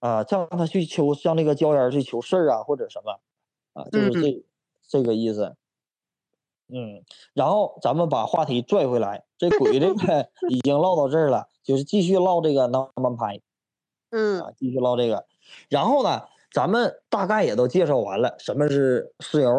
[0.00, 3.20] 啊，叫他去求，像那个椒盐儿去求事儿啊，或者什么，
[3.74, 4.44] 啊，就是嗯这、
[4.88, 5.56] 这个意思。
[6.72, 7.02] 嗯，
[7.34, 13.40] 然后咱们把话题拽回来，这 鬼这个已经唠到这儿了，就是继续唠这个南蛮拍
[14.10, 15.26] 嗯啊，继续唠这个。
[15.68, 19.50] 然后呢，咱们大概也都介绍完了什么是石油，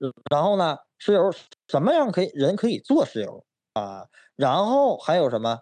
[0.00, 1.30] 呃然后呢，石油
[1.68, 4.06] 什么样可以人可以做石油啊？
[4.36, 5.60] 然后还有什么？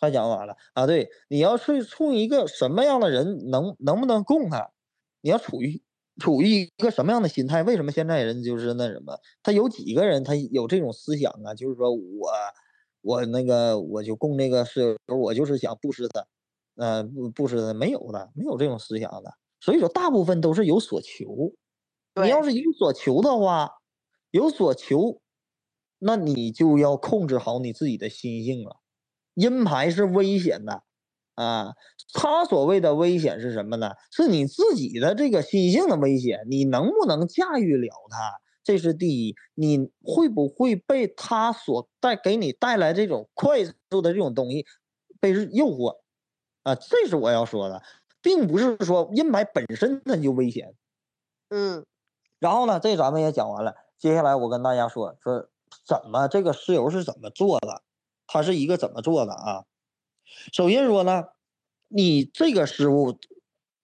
[0.00, 0.86] 还讲完了啊？
[0.86, 4.70] 对，你要是处于一个什么样的人，能能不能供他？
[5.22, 5.82] 你要处于
[6.18, 7.62] 处于一个什么样的心态？
[7.62, 9.18] 为什么现在人就是那什么？
[9.42, 11.54] 他有几个人他有这种思想啊？
[11.54, 12.30] 就是说我
[13.00, 16.26] 我那个我就供那个室友，我就是想布施他，
[16.76, 19.34] 呃，布布施他没有的，没有这种思想的。
[19.60, 21.52] 所以说，大部分都是有所求。
[22.22, 23.72] 你要是有所求的话，
[24.30, 25.20] 有所求，
[25.98, 28.76] 那你就要控制好你自己的心性了。
[29.34, 30.84] 阴牌是危险的
[31.34, 31.74] 啊，
[32.12, 33.92] 他所谓的危险是什么呢？
[34.10, 38.40] 是你自己的这个心性的危险，你能不能驾驭了它？
[38.62, 44.64] 这是第一，你会不会被他所带给你带来这种快速的这种东西
[45.20, 45.98] 被诱惑
[46.62, 46.74] 啊？
[46.74, 47.82] 这是我要说的，
[48.22, 50.74] 并不是说阴霾本身它就危险。
[51.50, 51.84] 嗯
[52.38, 53.74] 然后呢，这咱们也讲完了。
[53.98, 55.48] 接下来我跟大家说说
[55.86, 57.82] 怎么这个石油是怎么做的，
[58.26, 59.64] 它是一个怎么做的啊？
[60.52, 61.24] 首先说呢，
[61.88, 63.18] 你这个师傅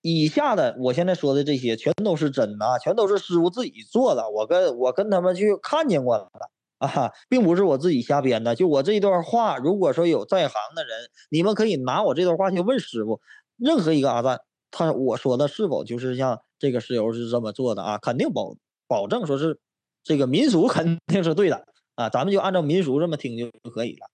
[0.02, 6.30] 以下的我现在说的这些全都是真的啊，全都是师傅自己做的，我跟我跟他们去看见过了
[6.78, 8.54] 啊，并不是我自己瞎编的。
[8.54, 13.20] 就我这段话，如果说有在行的人，你们可以拿我这段话去问师傅，
[13.56, 17.98] 任何一个阿赞，他我说的是否就是像这个石油是这么做的啊？
[17.98, 19.60] 肯定保保证说是
[20.02, 24.06] 这个民俗肯定是对的啊，咱们就按照民俗这么听就可以了。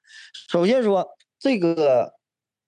[0.48, 1.06] 首先说
[1.38, 2.12] 这个，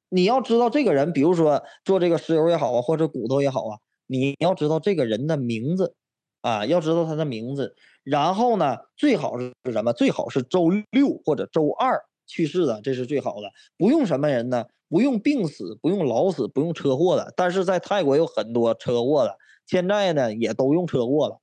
[0.08, 5.94] 你要知道这个人，比如说做这个石油也好啊，或者骨头也好啊，你要知道这个人的名字
[6.40, 7.74] 啊，要知道他的名字。
[8.04, 9.92] 然后呢，最好是什么？
[9.92, 13.50] 最好是周六或者周二去世的，这是最好的。
[13.76, 14.64] 不用什么人呢？
[14.88, 17.30] 不用病死，不用老死，不用车祸的。
[17.36, 21.40] 但是在泰国有很多车祸的，现在呢也都用车祸了，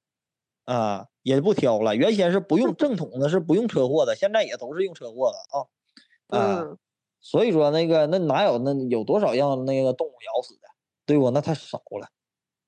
[0.65, 1.95] 啊，也不挑了。
[1.95, 6.39] 原先是不用 正统的，是不用车祸的，现在也都是用车祸的啊。
[6.39, 6.77] 啊，嗯
[7.25, 10.67] 所以说那个那哪有那有多少让那个动物咬死的，
[11.07, 11.31] 对不？
[11.31, 12.07] 那太少了，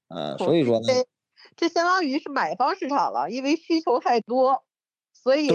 [0.08, 1.06] 啊，所以说呢，这
[1.56, 4.64] 这相当于是买方市场了，因为需求太多，
[5.14, 5.48] 所以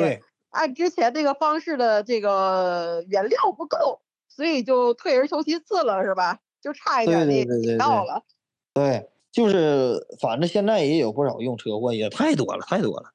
[0.51, 6.39] 按之前那个方式的这个 原料不够，所以就退而求其次了，是吧？
[6.61, 8.23] 就差一对点那个对对对对到了。
[8.73, 13.11] 对，就是反正现在也有不少用车祸，也太多了，太多了。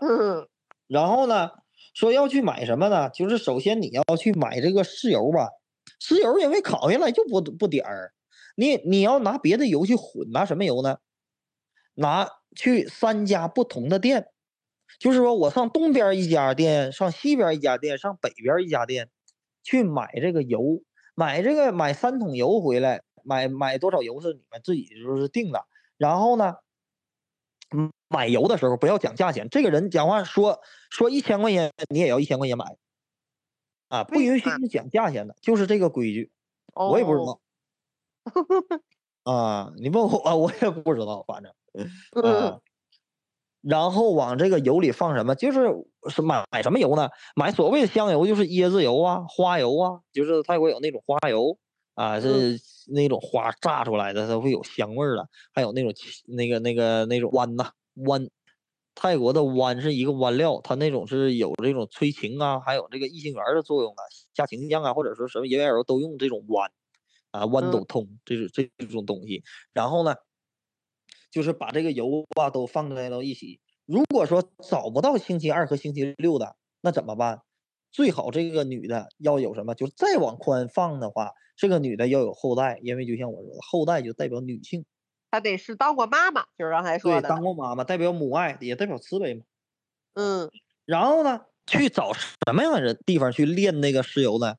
[0.00, 0.46] 嗯
[0.86, 1.50] 然后呢，
[1.92, 3.10] 说要去买什么呢？
[3.10, 5.50] 就是首先你要去买这个石油吧，
[6.00, 8.12] 石油因为烤下来就不不点儿，
[8.56, 10.98] 你你要拿别的油去混，拿什么油呢？
[11.94, 14.26] 拿去三家不同的店，
[14.98, 19.10] 就是说我上东边一家店，上西边一家店，上北边一家店，
[19.62, 20.82] 去买这个油，
[21.14, 25.64] 买这个买三桶油回来，买买多少油是你们自己就是定的。
[25.96, 26.56] 然后呢，
[27.76, 32.76] 嗯，买油的时候不要讲价钱，这个人讲话说说一千块钱，你也要一千块钱买，
[33.88, 36.30] 啊，不允许你讲价钱的，就是这个规矩，
[36.74, 37.40] 我也不知哦道。
[39.32, 41.52] 啊，你问我，我也不知道，反正。
[41.72, 42.60] 嗯啊，
[43.62, 45.34] 然后往这个油里放什么？
[45.34, 45.68] 就是
[46.08, 47.08] 是买买什么油呢？
[47.34, 51.58] 买所谓的香油，就是椰子油啊、花油啊，就是泰国有那种花油
[51.94, 55.92] 啊，是那种花榨出来的，它会有香味儿的，还有那种
[56.26, 58.28] 那个那个那种豌呐豌
[58.94, 64.02] 泰国的弯是一个弯料，它那种是有这种催情啊，还有这个异性缘的作用啊，
[64.34, 66.70] 下情将啊，或者说什么人缘都用这种弯
[67.32, 69.42] 啊，豌豆通这是这种东西。
[69.72, 70.14] 然后呢，
[71.30, 73.60] 就是把这个油啊都放在到一起。
[73.84, 77.40] 如果说找不到星期二和星期六的，那怎么办？
[77.90, 84.84] 最好这个女的要有什么，就是再往宽放的话，这个女的要有后代，因为就像我说的，后代就代表女性。
[85.34, 87.28] 她得是当过妈妈，就是刚才说对，的。
[87.28, 89.42] 当过妈妈，代表母爱，也代表慈悲嘛。
[90.14, 90.48] 嗯
[90.84, 94.54] 然后呢，去找什么样的人地方去炼那个石油呢？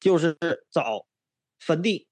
[0.00, 0.38] 就是
[0.70, 1.04] 找
[1.58, 2.08] 坟地、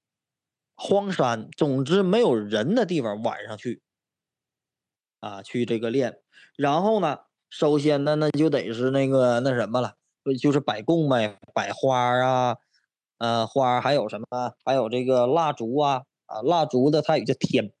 [0.75, 3.81] 荒山，总之没有人的地方，晚上去
[5.19, 6.19] 啊，去这个炼。
[6.55, 9.95] 然后呢，首先呢，那就得是那个那什么了，
[10.39, 12.57] 就是摆供呗，摆花啊，
[13.17, 14.53] 呃，花还有什么？
[14.63, 17.71] 还有这个蜡烛啊，啊，蜡烛的泰语叫天，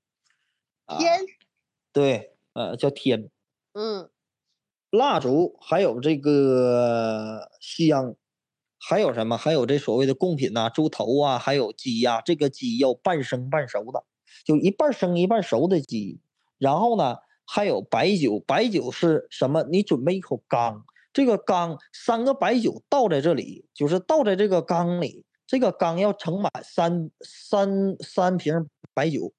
[0.85, 1.21] 啊天，
[1.91, 3.31] 对，呃，叫天。
[3.73, 4.09] 嗯
[4.91, 8.15] 蜡烛，还有这个香，
[8.79, 9.35] 还有什么？
[9.35, 14.03] 还有这所谓的贡品呐、猪头啊，还有鸡呀、这个鸡要半生半熟的，
[14.45, 16.21] 就一半生一半熟的鸡。
[16.59, 19.63] 然后呢，还有白酒，白酒是什么？
[19.63, 29.31] 你准备一口缸，这个缸三个白酒倒在这里，就是倒在这个缸里，这个缸要盛满三三三瓶白酒，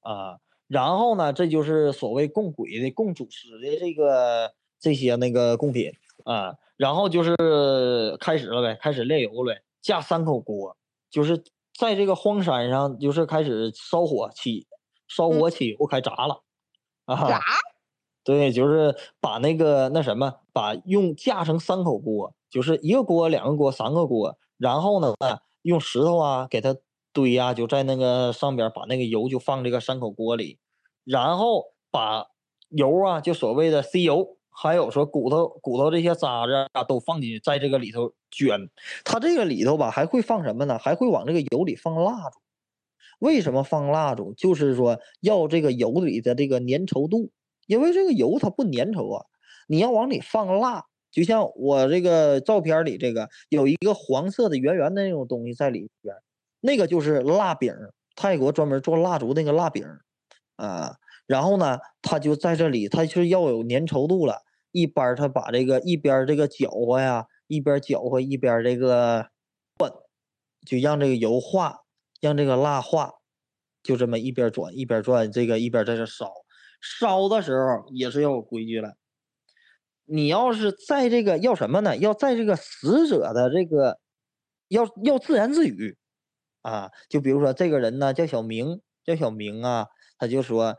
[0.00, 0.40] 啊。
[0.66, 5.92] 然后呢，这就是所谓供鬼的、供祖师的这个这些那个贡品
[6.24, 6.56] 啊。
[6.76, 7.36] 然后就是
[8.18, 10.76] 开始了呗，开始炼油了，架三口锅，
[11.08, 11.44] 就是
[11.78, 14.66] 在这个荒山上，就是开始烧火起，
[15.06, 16.42] 烧火起油开炸了
[17.04, 17.28] 啊。
[17.28, 17.40] 炸，
[18.24, 25.14] 对，就是把那个那什么，把用架成三口锅，就是一个锅、两个锅、三个锅，然后呢，
[25.62, 26.76] 用石头啊给它
[27.12, 30.58] 堆呀、就在那个上边把那个油就放这个三口锅里，
[31.04, 32.26] 然后把
[32.68, 38.68] 油啊，就所谓的吸油，还有说骨头骨头这些渣子啊都放进去，在这个里头卷。
[39.04, 40.78] 它这个里头吧还会放什么呢？
[40.78, 42.40] 还会往这个油里放蜡烛。
[43.20, 44.34] 为什么放蜡烛？
[44.34, 47.30] 就是说要这个油里的这个粘稠度，
[47.66, 49.26] 因为这个油它不粘稠啊，
[49.68, 56.14] 你要往里放蜡，就像我这个照片里这个有一个黄色的圆圆的那种东西在里边，
[56.60, 57.72] 那个就是蜡饼，
[58.16, 59.86] 泰国专门做蜡烛那个蜡饼
[60.56, 60.96] 啊。
[61.26, 64.42] 然后呢，它就在这里，它是要有粘稠度了。
[64.72, 69.28] 一般他把这个一边这个搅和呀，一边搅和一边这个
[69.78, 69.92] 转，
[70.66, 71.82] 就让这个油化，
[72.20, 73.12] 让这个蜡化，
[73.84, 76.32] 就这么一边转一边转，这个一边在这烧。
[76.80, 78.96] 烧的时候也是要有规矩了。
[80.06, 81.96] 你要是在这个要什么呢？
[81.96, 83.98] 要在这个死者的这个
[84.68, 85.96] 要要自言自语
[86.62, 89.86] 啊，就比如说这个人呢叫小明，叫小明啊，
[90.18, 90.76] 他就说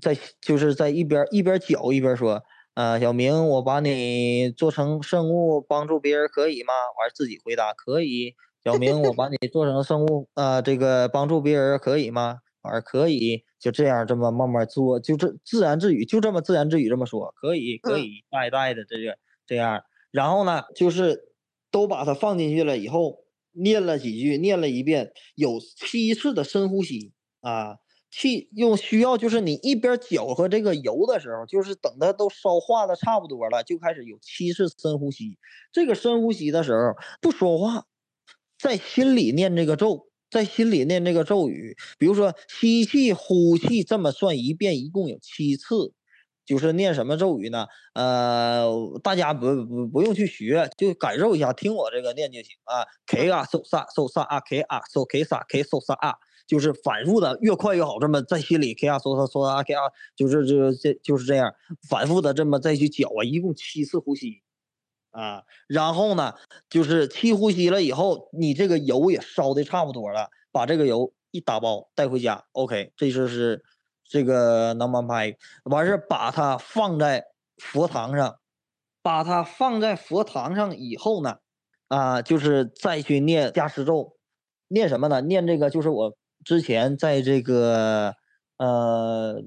[0.00, 2.42] 在就是在一边一边搅一边说，
[2.74, 6.72] 啊，小明，我把你做成圣物帮助别人可以吗？
[6.98, 8.34] 完自己回答可以。
[8.62, 12.38] 小明，我把你做成圣物，啊，这个帮助别人可以吗？
[12.62, 19.82] 完可以，就这样这么慢慢做，就这自言自语，就这么自言自语这么说，可以可嗯以，代代的这个这样。
[20.10, 21.34] 然后呢，就是
[21.70, 23.18] 都把它放进去了以后，
[23.52, 27.76] 念了几句，念了一遍，有七次的深呼吸啊。
[28.12, 35.38] 气用需要就是你一边搅和这个油的时候，就是等它都烧化的差不多了，就开始有七次深呼吸。
[35.70, 37.86] 这个深呼吸的时候不说话，
[38.58, 41.76] 在心里念这个咒，在心里念这个咒语。
[41.98, 45.92] 比如说吸气、呼气，这么算一遍，一共有七次。
[46.46, 47.68] 就是念什么咒语呢？
[47.94, 48.66] 呃，
[49.04, 52.82] 大家不不不用去学，就感受一下，听我这个念就行啊。
[53.06, 56.16] K 啊，嗖萨嗖萨啊，K 啊，嗖 K 萨 K 嗖萨啊，
[56.48, 58.00] 就是反复的，越快越好。
[58.00, 59.82] 这么在心里 K 啊，嗖萨嗖萨啊，K 啊，
[60.16, 61.54] 就是这这就是这样，
[61.88, 64.42] 反复的这么再去搅啊，一共七次呼吸
[65.10, 65.42] 啊。
[65.66, 66.34] 然后呢，
[66.68, 73.62] 就是气呼吸了以后，你这个油也烧的差不多了，把这个油一打包带回家，OK，这就是
[74.04, 75.36] 这个能蛮拍。
[75.64, 78.38] 完事把它放在佛堂上，
[79.02, 81.38] 把它放在佛堂上以后呢，
[81.88, 84.16] 啊，就是再去念加持咒，
[84.68, 85.20] 念什么呢？
[85.20, 88.14] 念这个就是我之前在这个
[88.56, 89.42] 呃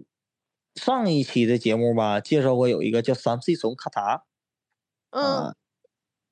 [0.76, 4.24] 上一期的节目吧介绍过，有一个叫三岁从卡塔。
[5.14, 5.56] 嗯啊，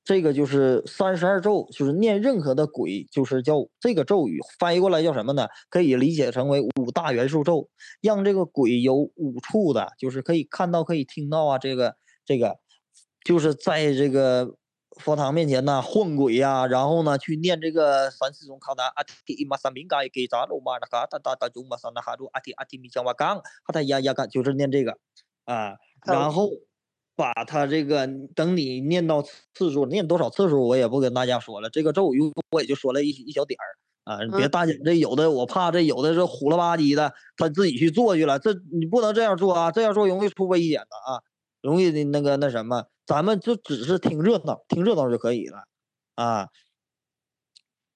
[0.03, 5.47] 这个就是三十二咒，就是念任何的鬼，就是叫这个咒语翻译过来叫什么呢？
[5.69, 7.69] 可以理解成为五大元素咒，
[8.01, 11.59] 让这个鬼有五处的，就是可以看到、可以听到啊。
[11.59, 12.57] 这个这个，
[13.23, 14.55] 就是在这个
[14.99, 24.97] 佛堂面前呢混鬼呀、然后呢去念这个三四种卡达阿提伊玛三明嘎给扎鲁玛那嘎达达达祖玛三那哈鲁阿提阿提米江瓦冈哈达呀呀嘎，就是念这个。
[25.45, 25.75] 啊，
[26.05, 26.49] 然后
[27.21, 32.19] 把他这个等你念到次数，念多少次数我也不跟大家说了，这个咒语
[32.49, 33.69] 我也就说了一一小点儿
[34.11, 41.21] 啊，别大家这有的我怕这有的是虎了吧唧的，他自己去做去了，这你不能这样做啊，这样做容易出危险的啊，
[41.61, 45.65] 容易的那个那什么，咱们就只是听热闹，听热闹就可以了
[46.15, 46.47] 啊，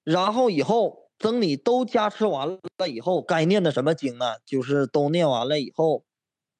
[0.04, 1.04] 然后以后。
[1.18, 4.34] 等你都加持完了以后，该念的什么经呢？
[4.44, 6.04] 就是都念完了以后，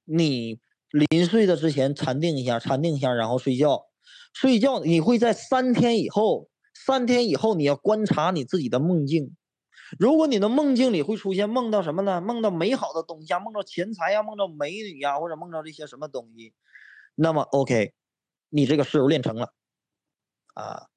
[0.06, 0.58] 你
[0.90, 3.86] 临睡的之前禅定一下，禅定一下，然后睡觉。
[4.32, 9.34] 睡觉你会在三天以后，三天以后你要观察你自己的梦境。
[9.98, 12.20] 如果你的梦境里会出现梦到什么呢？
[12.20, 16.54] 梦到美好的东西啊，梦到钱财呀，梦到美女呀，或者梦到这些什么东西，
[17.14, 17.94] 那么 OK，
[18.48, 19.52] 你这个事儿练成了
[20.54, 20.88] 啊。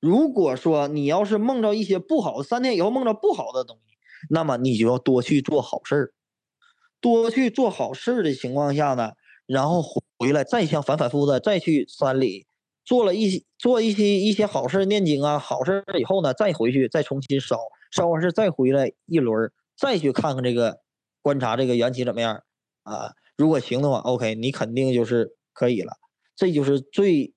[0.00, 3.96] 如果说你要是梦到一些不好，三天以后梦到不好的东西，
[4.28, 6.14] 那么你就要多去做好事儿，
[7.00, 9.12] 多去做好事的情况下呢，
[9.52, 9.82] 然后
[10.18, 12.46] 回来再像反反复复的再去山里
[12.84, 17.58] 做了一些做一些一些好事念经啊，好事以后呢，再回去再重新烧
[17.90, 20.80] 烧完事再回来一轮，再去看看这个
[21.20, 22.42] 观察这个缘起怎么样
[22.82, 23.12] 啊？
[23.36, 25.92] 如果行的话，OK，你肯定就是可以了，
[26.34, 27.32] 这就是最。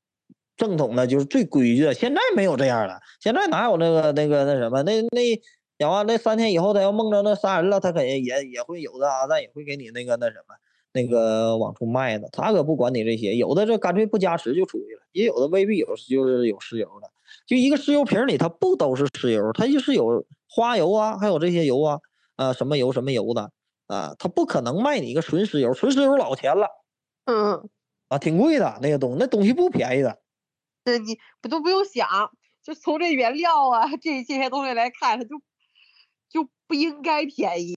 [0.58, 2.98] 正统的就是最规矩的，现在没有这样了。
[3.20, 4.82] 现在哪有那个那个那什么？
[4.84, 5.42] 那那
[5.78, 10.56] 讲话那三天以后他要梦着那杀人了，他肯定也也会有的啊，但也会给你那个那什么
[10.96, 12.30] 那个往出卖的。
[12.32, 17.12] 他可不管你这些，有的这干脆不加持就出去了，也有的未必有就是有石油的。
[17.46, 22.00] 就一个石油瓶里，它不都是石油，它就是有花油啊，还有这些油啊，
[22.38, 23.52] 啊什么油什么油的
[23.88, 26.68] 啊，他不可能卖你一个纯石油，纯石油老钱了，
[27.26, 27.70] 嗯
[28.08, 30.22] 啊挺贵的那个东那东西不便宜的。
[30.84, 32.08] 对你不都不用想，
[32.64, 35.42] 就从这原料啊这这些东西来看，它就
[36.30, 37.76] 就不应该便宜。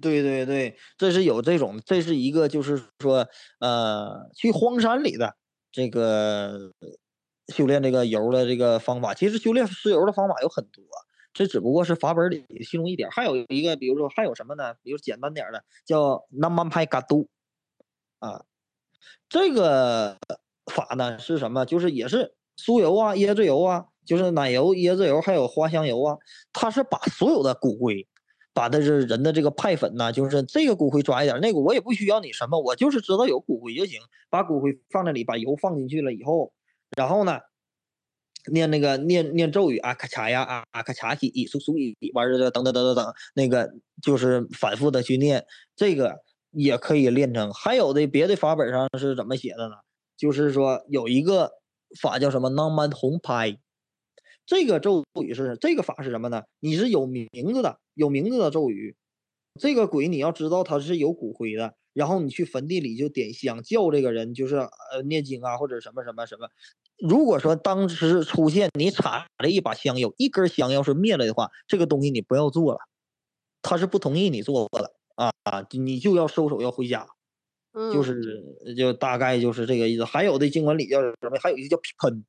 [0.00, 3.26] 对对对，这是有这种，这是一个就是说，
[3.58, 5.34] 呃，去荒山里的
[5.72, 6.72] 这个
[7.48, 10.84] 修炼这个油的这个方法，其实修炼石油的方法有很多，
[11.32, 13.10] 这只不过是法本里其中一点。
[13.10, 14.74] 还有一个，比如说还有什么呢？
[14.82, 17.28] 比如简单点的叫南蛮派嘎都
[18.18, 18.44] 啊，
[19.28, 20.16] 这个。
[20.66, 21.66] 法呢是什么？
[21.66, 26.16] 就是也是酥油啊、椰子油啊，就是奶油、椰子油，还有花香油啊。
[26.52, 28.06] 它是把所有的骨灰，
[28.52, 34.00] 把的是人的这个派粉呐，就是这个骨灰抓一点，那个我也不需要你什么，我就是知道有骨灰就行。
[34.28, 36.52] 把骨灰放那里，把油放进去了以后，
[36.96, 37.38] 然后呢，
[38.52, 43.70] 念那个念念咒语啊，咔嚓呀啊啊咔嚓起一苏苏一完事儿等等等等等，那个
[44.02, 45.44] 就是反复的去念，
[45.76, 46.16] 这个
[46.50, 47.52] 也可以练成。
[47.52, 49.74] 还有的别的法本上是怎么写的呢？
[50.16, 51.50] 就是说有一个
[52.00, 53.58] 法叫什么 n a m a n 红拍，
[54.50, 56.42] 这个咒语是这个法是什么呢？
[56.58, 58.96] 你是有名字的，有名字的咒语。
[59.60, 66.48] 这个鬼你要知道他是有骨灰的，然后你去坟地里就点香叫这个人，就是呃念经啊或者什么什么什么。
[66.98, 72.80] 如果说当时出现你插了一把香油，一根香要是灭了的话，这个东西你不要做了，
[73.62, 77.06] 他是不同意你做的啊啊，你就要收手要回家。
[77.92, 78.20] 就是
[78.76, 80.04] 就大概就是这个意思。
[80.04, 81.38] 还有的经文里叫什么？
[81.40, 82.24] 还有一个叫皮喷，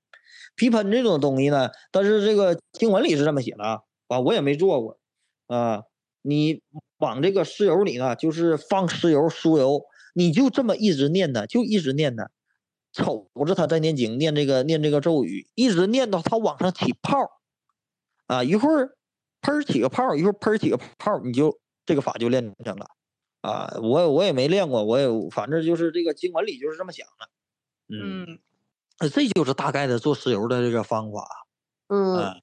[0.56, 1.70] 皮喷这种东西呢。
[1.92, 3.64] 但是这个经文里是这么写的
[4.08, 5.00] 啊，我也没做过
[5.48, 5.84] 啊。
[6.22, 6.62] 你
[6.98, 9.84] 往这个石油里呢，就是放石油、酥油，
[10.14, 12.30] 你就这么一直念的，就一直念的，
[12.94, 17.18] 瞅着他在念经，念这个念这个咒语，一直念到他往上起泡
[18.28, 18.96] 啊，一会儿
[19.42, 22.86] 喷起个泡，一会儿喷起个泡，你就这个法就练成了。
[23.42, 27.28] 啊，我我也没练过，我也反正就是这个经文里就是这么想的，
[27.90, 28.38] 嗯，
[29.00, 31.28] 这就是大概的做石油的这个方法，
[31.88, 32.42] 嗯，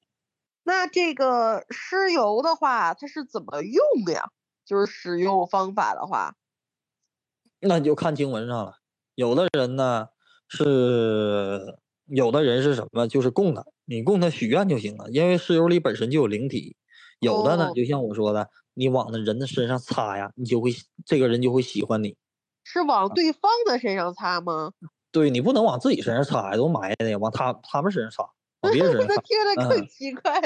[0.64, 3.82] 那这个石油的话，它是怎么用
[4.12, 4.30] 呀？
[4.64, 6.34] 就是使用方法的话，
[7.60, 8.74] 那你就看经文上了。
[9.14, 10.08] 有的人呢
[10.48, 13.08] 是，有的人是什么？
[13.08, 16.76] 就是供他，你供他许愿就行了，因为石油里本身就有灵体。
[17.20, 18.48] 有的呢，就像我说的。
[18.74, 20.70] 你往那人的身上擦呀，你就会
[21.04, 22.16] 这个人就会喜欢你。
[22.62, 24.70] 是往对方的身上擦吗？
[25.12, 28.30] 对你不能往自己身上擦呀，都埋汰的，往他他们身上擦，
[28.60, 29.20] 往别人身上擦。
[29.22, 30.40] 听着更奇怪。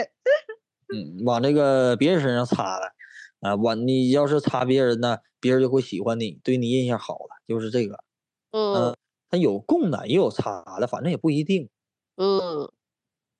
[0.94, 2.92] 嗯，往这个别人身上擦了，
[3.40, 7.98] 啊，往你要是擦别人呢，别人就会喜欢你，对你印象好了，就是这个。
[8.52, 8.96] 嗯。
[9.30, 11.70] 他有供的，也有擦的，反正也不一定。
[12.16, 12.70] 嗯。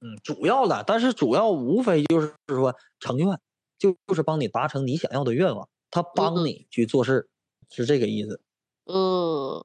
[0.00, 3.38] 嗯，主要的，但是主要无非就是说成愿。
[3.78, 7.28] 就就是帮你达成你想要的愿望，他帮你去做事，
[7.68, 8.40] 是这个意思。
[8.84, 9.64] 嗯，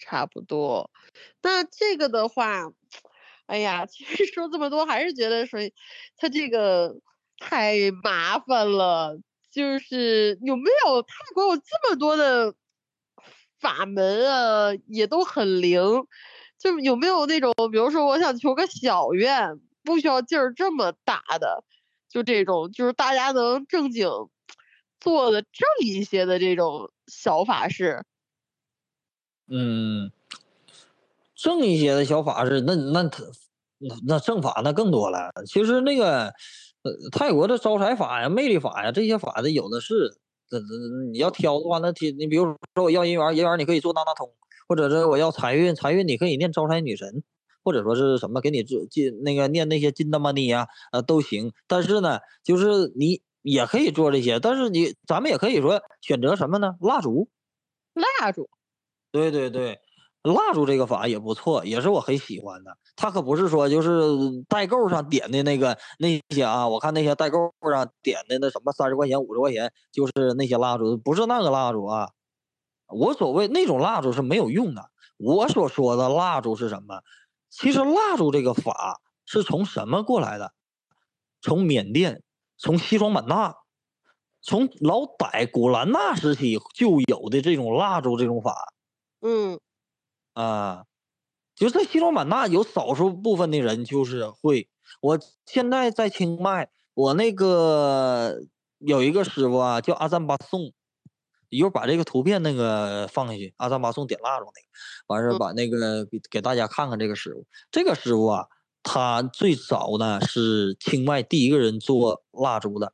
[0.00, 0.90] 差不多。
[1.42, 2.72] 那这个的话，
[3.46, 5.60] 哎呀， 其实说这么多，还是觉得说
[6.16, 6.96] 他这个
[7.38, 9.18] 太麻烦了。
[9.52, 12.54] 就是有没有泰国有这么多的
[13.58, 15.82] 法门啊也都很灵，
[16.56, 21.64] 就有没有那种，比如说我想求个小愿，不需要劲儿这么大的，
[22.08, 24.08] 就这种就是大家能正经
[25.00, 28.04] 做的正一些的这种小法事。
[29.50, 30.10] 嗯，
[31.34, 33.24] 正一些的小法事，那那他
[33.78, 35.30] 那那正法那更多了。
[35.46, 36.32] 其实那个
[36.82, 40.16] 呃泰国的招财法呀、魅力法呀这些法子有的是。
[40.52, 40.64] 这这
[41.12, 44.28] 你要挑的话，那天你比如说我要姻缘，姻缘你可以做大大通，
[44.66, 47.22] 或者是我要财运，财运你可以念招财女神，
[47.62, 51.52] 或者说是什么给你做进那个念那些金的 money 啊，呃都行。
[51.68, 56.74] 但是呢，就是你也可以做这些，但是你咱们也可以说选择什么呢？
[56.80, 57.28] 蜡烛，
[57.94, 58.50] 蜡烛，
[59.10, 59.80] 对对对。
[60.22, 62.76] 蜡烛这个法也不错，也是我很喜欢的。
[62.94, 63.88] 它可不是说就是
[64.50, 72.10] 代购上点的那个那些啊，我看那些代购上点的那什么三十块钱、五十块钱，就是那些蜡烛，不是那个蜡烛啊。
[72.88, 74.90] 我所谓那种蜡烛是没有用的。
[75.16, 77.00] 我所说的蜡烛是什么？
[77.48, 80.52] 其实蜡烛这个法是从什么过来的？
[81.40, 82.22] 从缅甸，
[82.58, 83.54] 从西双版纳，
[84.42, 88.74] 从老傣古兰纳时期就有的这种蜡烛这种法。
[89.22, 89.58] 嗯。
[90.34, 90.84] 啊，
[91.54, 94.68] 就在西双版纳有少数部分的人就是会。
[95.00, 98.40] 我现在在清迈，我那个
[98.78, 100.72] 有一个师傅啊，叫阿赞巴颂，
[101.48, 103.52] 一会儿把这个图片那个放下去。
[103.56, 104.68] 阿赞巴颂点蜡烛那个，
[105.08, 107.44] 完事儿把那个给给大家看看这个师傅。
[107.70, 108.46] 这个师傅啊，
[108.82, 112.92] 他最早呢是清迈第一个人做蜡烛的，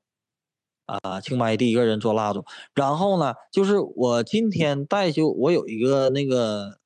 [0.86, 2.44] 啊，清迈第一个人做蜡烛。
[2.74, 6.78] 然后呢，就是我今天带就我有一个那个。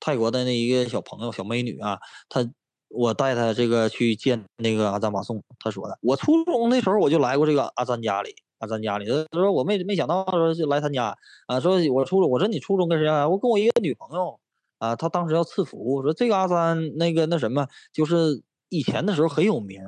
[0.00, 2.48] 泰国的那一个小朋友、小美女啊，她
[2.88, 11.16] 我带她这个去见那个阿赞马颂，她说的，我初中那时候我就来过这个阿赞家里，阿赞家里，她说我没没想到说就来他家
[11.48, 13.28] 啊，说我初中，我说你初中跟谁啊？
[13.28, 14.38] 我跟我一个女朋友
[14.78, 19.82] 啊，她当时要赐福，说这个阿赞那个那什么，就是以前的时候很有名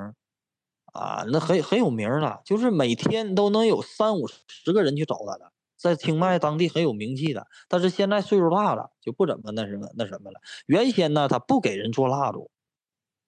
[0.93, 5.53] 啊，那很很有名了，就是每天都能有三五十个人去找他的。
[5.77, 10.39] 在清迈当地很有名气的，但是现在岁数大了，就不怎么那什么那什么了。
[10.67, 12.51] 原先呢，他不给人做蜡烛，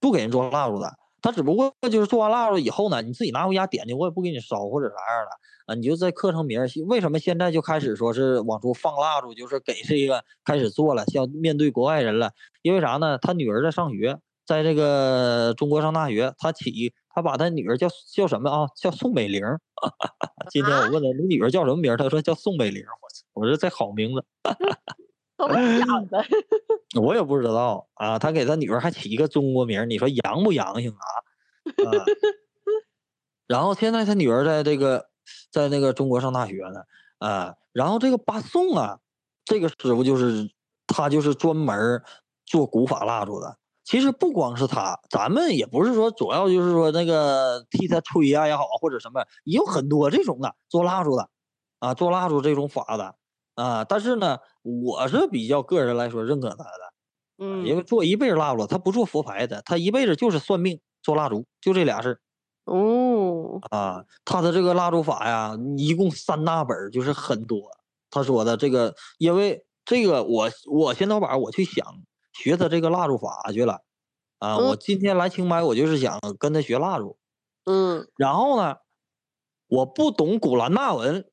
[0.00, 0.98] 不给人做蜡烛的。
[1.22, 5.30] 他只不过就是做完蜡烛以后呢，你自己拿回家点去，我也不给你烧或者啥样的
[5.72, 6.60] 啊，你就再刻成名。
[6.88, 12.32] 为什么现在就开始说是往出放蜡烛，就是给这个开始做了，像面对国外人了？
[12.60, 13.16] 因为啥呢？
[13.16, 16.94] 他女儿在上学，在这个中国上大学，他起。
[17.14, 18.66] 他把他女儿叫叫什么啊？
[18.74, 19.42] 叫宋美龄。
[20.48, 21.94] 今天我问他，你女儿叫什么名？
[21.98, 22.82] 他说叫宋美龄。
[22.88, 23.22] 我操！
[23.34, 24.24] 我说这好名字。
[26.08, 26.24] 的？
[26.98, 28.18] 我也不知道啊。
[28.18, 31.04] 他给他女儿还起一个中国名，你说洋不洋性啊？
[33.46, 35.10] 然后现在他女儿在这个
[35.50, 36.82] 在那个中国上大学呢
[37.18, 37.54] 啊。
[37.72, 39.00] 然后这个巴宋啊，
[39.44, 40.50] 这个师傅就是
[40.86, 42.02] 他就是专门
[42.46, 43.58] 做古法蜡烛的。
[43.92, 51.28] 其实不光是他，咱们也不是说主要就是说那个替他吹啊也好，或者什么，也有很多这种的做蜡烛的，
[51.78, 53.14] 啊，做蜡烛这种法的，
[53.54, 62.18] 啊，但是呢，我是比较个人来说认可他的，嗯，因为做一辈子蜡烛，他不做佛牌的，他一辈子就是算命做蜡烛，就这俩事儿。
[62.64, 67.60] 哦，啊，他的这个蜡烛法呀，一共三大本，就是很多。
[68.08, 71.84] 他说的这个，因为这个我我先头把我去想。
[72.32, 73.80] 学他这个蜡烛法去了，
[74.38, 74.58] 啊！
[74.58, 77.18] 我今天来清迈，我就是想跟他学蜡烛。
[77.64, 78.76] 嗯，然后呢，
[79.68, 81.30] 我不懂古兰纳文，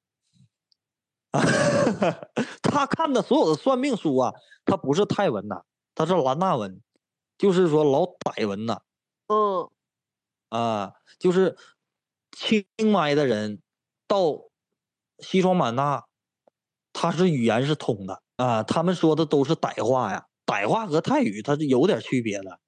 [2.61, 4.33] 他看的所有的算命书啊，
[4.65, 5.61] 他不是泰文呐，
[5.95, 6.81] 他是兰纳文，
[7.37, 8.81] 就是说老傣文呐。
[9.27, 9.69] 嗯，
[10.49, 11.57] 啊，就是
[12.31, 13.61] 清迈的人
[14.07, 14.49] 到
[15.19, 16.03] 西双版纳，
[16.93, 20.28] 他是语言是通的啊，他们说的都是傣话呀。
[20.49, 22.59] 傣话和泰语它是有点区别的，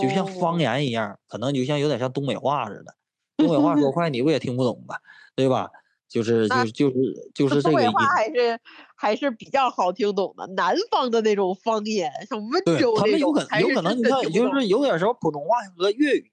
[0.00, 2.94] 就像方言一样，可能就像有点像东北话似的。
[3.36, 5.00] 东北话说 快你不也听不懂吧？
[5.36, 5.70] 对吧？
[6.08, 6.94] 就是就是就是
[7.34, 7.70] 就是这个。
[7.70, 8.58] 东北话还是
[8.94, 16.32] 还是比较好听懂的，南方的那种方言，像温州他们有可能有可能你看，就是有点时候普通话和粤语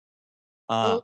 [0.68, 1.02] 啊，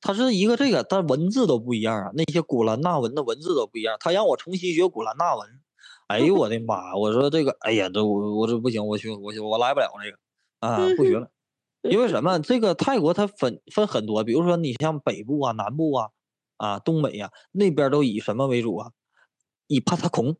[0.00, 2.10] 它是一个这个，但文字都不一样啊。
[2.14, 5.48] 那些古兰纳文的文字都不一样，他让我重新学古兰纳文。
[6.08, 6.96] 哎呦我的妈！
[6.96, 10.18] 我说这个，哎呀，这我我这不行，我去我去我来不了这个，
[10.60, 11.30] 啊，不学了。
[11.82, 12.38] 因为什么？
[12.40, 16.08] 这个泰国它分分很多，比如说你像北部啊、南部啊、
[16.56, 18.90] 啊东北呀，那边都以什么为主啊？
[19.66, 20.36] 以帕萨孔，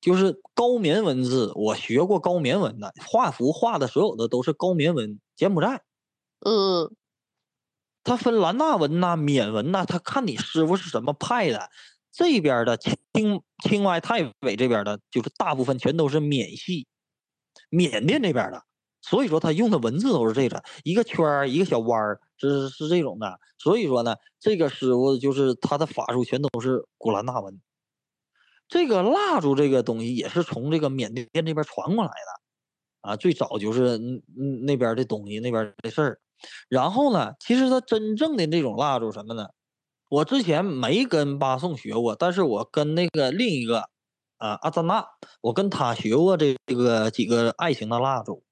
[0.00, 1.52] 就是高棉文字。
[1.54, 5.82] 我学过高棉文的，画符画的所有的都是高棉文，柬埔寨。
[6.44, 6.90] 嗯，
[8.02, 11.70] 他分兰纳文呐、缅文呐，他看你师傅是什么派的。
[12.12, 12.94] 这边的清
[13.64, 16.86] 清歪太北这边的，就是大部分全都是缅系，
[17.70, 18.62] 缅甸这边的，
[19.00, 23.38] 所以说他用的文字都是这个，一个圈儿一个小弯儿，是是这种的。
[23.58, 27.60] 所以说呢，这个师傅就是他的法术全都是古兰纳文。
[28.68, 36.20] 这个蜡烛这个东西也是从这个缅甸这边传过来的，啊，最早就是嗯那边的东西那边的事儿。
[36.68, 39.46] 然后呢，其实它真正的这种蜡烛什么呢？
[40.12, 43.88] 我之前没跟巴颂学过，但是我跟那个另一个
[44.36, 45.06] 啊阿赞娜，
[45.40, 48.44] 我跟他学过这这个几个爱情的蜡烛，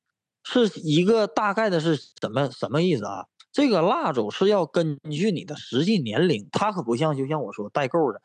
[0.42, 3.26] 是一个大概的是什么什么意思啊？
[3.52, 8.22] 这个蜡烛是要根据你的实际年龄，它可不像就像我说代购的，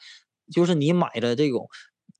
[0.50, 1.68] 就是你买的这种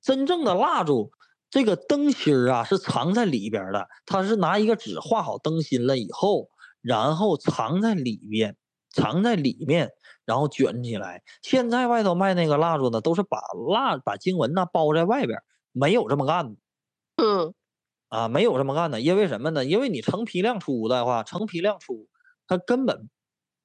[0.02, 1.12] 真正的蜡烛，
[1.48, 6.50] 这个灯芯儿啊是藏在里边的，它是拿一个纸画好灯芯了以后。
[6.82, 8.56] 然后藏在里面，
[8.90, 9.90] 藏在里面，
[10.26, 11.22] 然后卷起来。
[11.40, 13.38] 现在外头卖那个蜡烛呢，都是把
[13.70, 15.38] 蜡把经文呢包在外边，
[15.72, 16.56] 没有这么干的。
[17.16, 17.54] 嗯，
[18.08, 19.64] 啊，没有这么干的，因为什么呢？
[19.64, 22.08] 因为你成批量出的话，成批量出，
[22.46, 23.08] 它根本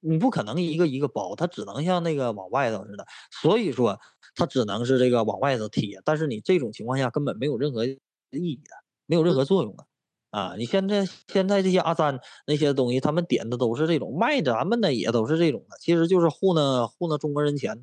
[0.00, 3.04] 你不可能一个一个包，它只能像那个往外头似的。
[3.30, 3.98] 所以说，
[4.34, 6.00] 它只能是这个往外头贴。
[6.04, 7.98] 但是你这种情况下根本没有任何意
[8.30, 8.70] 义的，
[9.06, 9.84] 没有任何作用的。
[10.32, 17.76] 啊，你现在现在这些阿三那些东西，他们点的都是这种，卖咱们的也都是这种的，其实就是糊弄糊弄中国人钱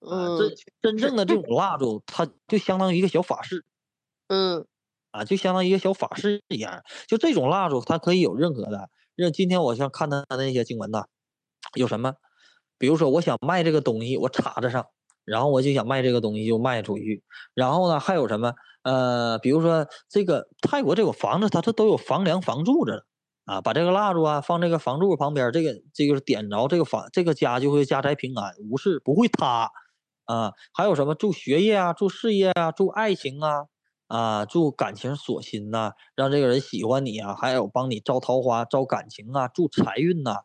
[0.00, 3.64] 嗯，真真正的这种蜡烛，它就相当于一个小法式。
[4.28, 4.66] 嗯，
[5.10, 6.82] 啊，就相当于一个小法式一样。
[7.08, 8.90] 就这种蜡烛，它可以有任何的。
[9.16, 11.04] 任今天我想看他那些经文呐，
[11.74, 12.14] 有什么？
[12.78, 14.86] 比如说，我想卖这个东西，我插着上，
[15.24, 17.22] 然后我就想卖这个东西就卖出去。
[17.54, 18.54] 然后呢，还有什么？
[18.82, 23.06] 呃，比如说这个泰国这个房子，它这都有房梁、房柱子
[23.46, 29.70] 啊，把这个蜡烛啊放这个房柱旁边，这个这个点着，这个房这个家就会家宅平安，无事不会塌
[30.26, 30.52] 啊。
[30.74, 33.64] 还有什么祝学业啊、祝事业啊、祝爱情啊
[34.06, 40.36] 啊、祝感情锁心呐，让这个人喜欢你啊，还有帮你招桃花、招感情啊、祝财运呐。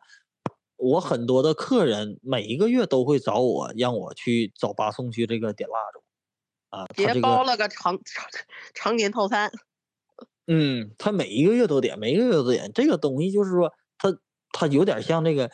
[0.80, 6.02] 我很多的客人每一个月都会找我，让我去找八送去这个点蜡烛。
[6.70, 8.24] 啊，别包了个长长
[8.74, 9.50] 常年套餐。
[10.46, 12.70] 嗯，他每一个月都点，每一个月都点。
[12.72, 14.16] 这个东西就是说，它
[14.52, 15.50] 它有点像那个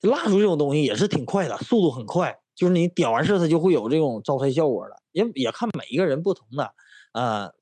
[0.00, 2.38] 蜡烛这种东西，也是挺快的，速度很快。
[2.54, 4.96] 就是你点完事，它就会有这种招财效果了。
[5.12, 6.72] 也也看每一个人不同的
[7.12, 7.52] 啊。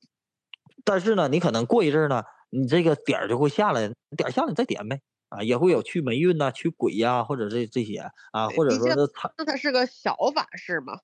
[0.85, 5.01] 但是呢，你可能过一阵呢，你这个点儿就会下来，点下来你再点呗。
[5.33, 8.95] 啊，也会有去霉运呐、驱鬼呀，或者这这些啊，或者说是
[9.37, 10.99] 那它是个小法事嘛。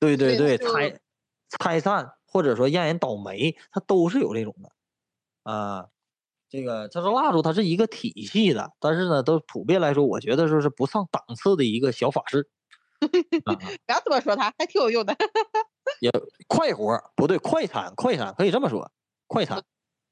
[0.00, 1.00] 对对对，拆
[1.58, 4.70] 拆散或者说让人倒霉，它都是有这种的
[5.52, 5.86] 啊。
[6.48, 12.48] 这个他说蜡烛，它是一个体系的，但是呢，都普遍来说，我觉得说是不上档次的一个小法师。
[13.04, 15.16] 不要这么说，他还挺有用的。
[16.00, 16.10] 也
[16.46, 18.90] 快活不对，快餐快餐可以这么说，
[19.26, 19.64] 快餐。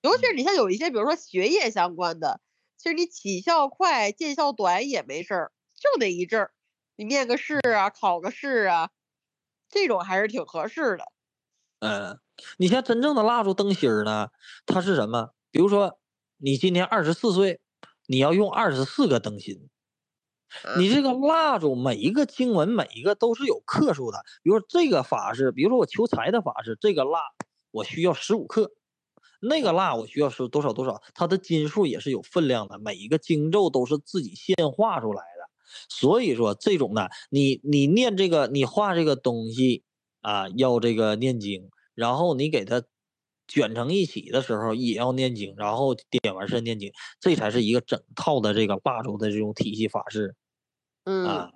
[0.02, 2.40] 尤其是你像有一些，比如说学业相关的，
[2.82, 6.50] 其实你起效快，见效短也没事儿，就那一阵儿，
[6.96, 8.90] 你面个试啊，考个试啊。
[9.68, 11.04] 这种还是挺合适的，
[11.78, 12.18] 嗯，
[12.58, 14.30] 你像真正的蜡烛灯芯儿呢，
[14.66, 15.30] 它是什么？
[15.52, 16.00] 比如说
[16.38, 17.60] 你今年二十四岁，
[18.08, 19.70] 你要用二十四个灯芯，
[20.76, 24.24] 你这个蜡烛每一个经文每一个都是有克数的。
[24.42, 27.20] 比如说这个法是，比如说我求财的法是，这个蜡
[27.70, 28.72] 我需要十五克，
[29.42, 35.50] 那个蜡我需要是多少多少，它的斤数也是有分量的，每一个经咒都是自己现画出来的。
[35.88, 39.82] 所以说这种呢，你你念这个，你画这个东西
[40.20, 42.82] 啊，要这个念经，然后你给它
[43.48, 50.36] 卷成一起的时候也要念经，然后点完事念经，这才是一个整套的这个蜡烛的这种体系法式。
[51.04, 51.50] 嗯啊，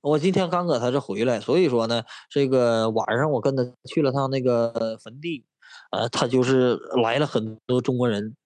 [0.00, 5.44] 我今天刚搁他这回来，所以说呢，这个晚上我跟他去了趟那个坟地，
[5.90, 8.36] 呃，他就是来了很多中国人，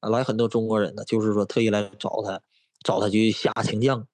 [0.00, 2.40] 来很多中国人呢，就是说特意来找他，
[2.82, 4.06] 找他去下清降。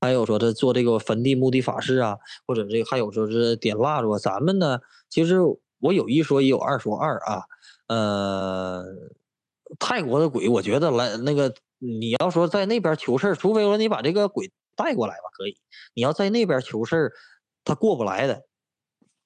[0.00, 4.18] 还有说他做这个坟地墓地法事啊，或者这个还有说是点蜡烛。
[4.18, 5.38] 咱们呢，其实
[5.78, 7.44] 我有一说一，有二说二啊。
[7.88, 8.84] 呃，
[9.78, 15.56] 泰国的鬼，我觉得来那个你要说在那边求事儿，除非说你把这个鬼带过来吧，可以。
[15.94, 17.12] 你要在那边求事儿，
[17.64, 18.42] 他过不来的。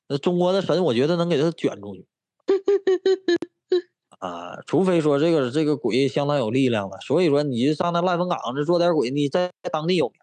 [0.09, 2.07] 那中国的神，我觉得能给他卷出去。
[4.21, 10.17] 啊，除非说这个这个鬼相当有力量了，所以说你就上那烂坟岗子做点鬼，你在当地有名。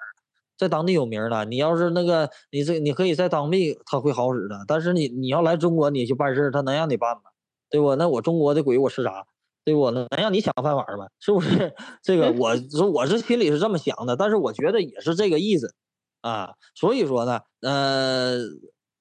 [0.58, 7.24] 在当地有名了，你要是那个，你这你可以在当地他会好使的，但是你你要来中国你去办事他能让你办吗？
[7.72, 7.96] 对不？
[7.98, 9.26] 那我中国的鬼我是啥？
[9.66, 9.92] 对不？
[9.92, 11.08] 能能让你抢饭碗吗？
[11.20, 11.74] 是不是？
[12.04, 15.74] 这个我说我是心里是这么想的，但是我觉得也是这个意思，
[16.22, 16.52] 啊。
[16.76, 18.38] 所以说呢，呃，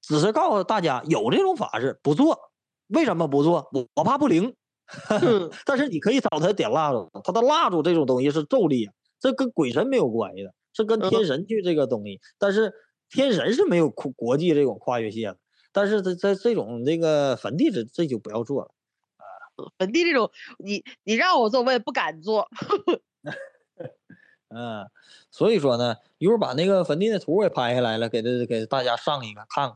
[0.01, 2.39] 只是告诉大家有这种法事不做，
[2.93, 3.69] 为什么不做？
[3.73, 4.55] 我我怕不灵。
[5.65, 12.21] 但是你可以找他点蜡烛，他的蜡烛这种东西是咒力啊，这跟鬼神没有关系的，是跟天神去这个东西。
[12.39, 12.75] 但是
[13.09, 15.39] 天神是没有国国际这种跨越线的，
[15.73, 18.71] 但是在在这种这个坟地这这就不要做了。
[19.79, 22.49] 坟地这种，你你让我做，我也不敢做。
[24.55, 24.87] 嗯，
[25.31, 29.73] 所以说呢，一会儿把那个坟地的图给拍下来了，给他给大家上一个看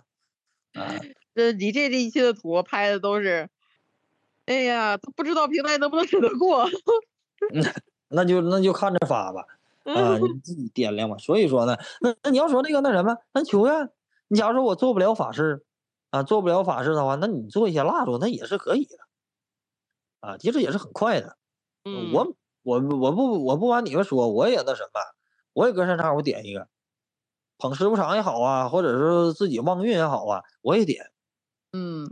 [0.75, 0.85] 看。
[0.85, 0.93] 啊，
[1.37, 3.49] 这你这这一期的图拍的都是，
[4.47, 6.66] 哎呀，都不知道平台能不能审得过。
[8.09, 9.45] 那就那就看着发吧，
[9.84, 11.18] 啊，你自己掂量吧。
[11.18, 13.91] 所以说呢，那那你要说那个那什么，那求愿，
[14.28, 15.66] 你假如说我做不了法事，
[16.09, 18.97] 啊，做不了法事的话，那你做一些蜡烛，那也是可以的。
[20.20, 21.37] 啊，其实也是很快的。
[21.84, 25.01] 嗯，我我我不我不瞒你们说，我也那什么，
[25.53, 26.66] 我也隔三差五点一个，
[27.59, 31.11] 捧师傅场也好啊，或者是自己旺运也好啊，我也点。
[31.77, 32.11] 嗯，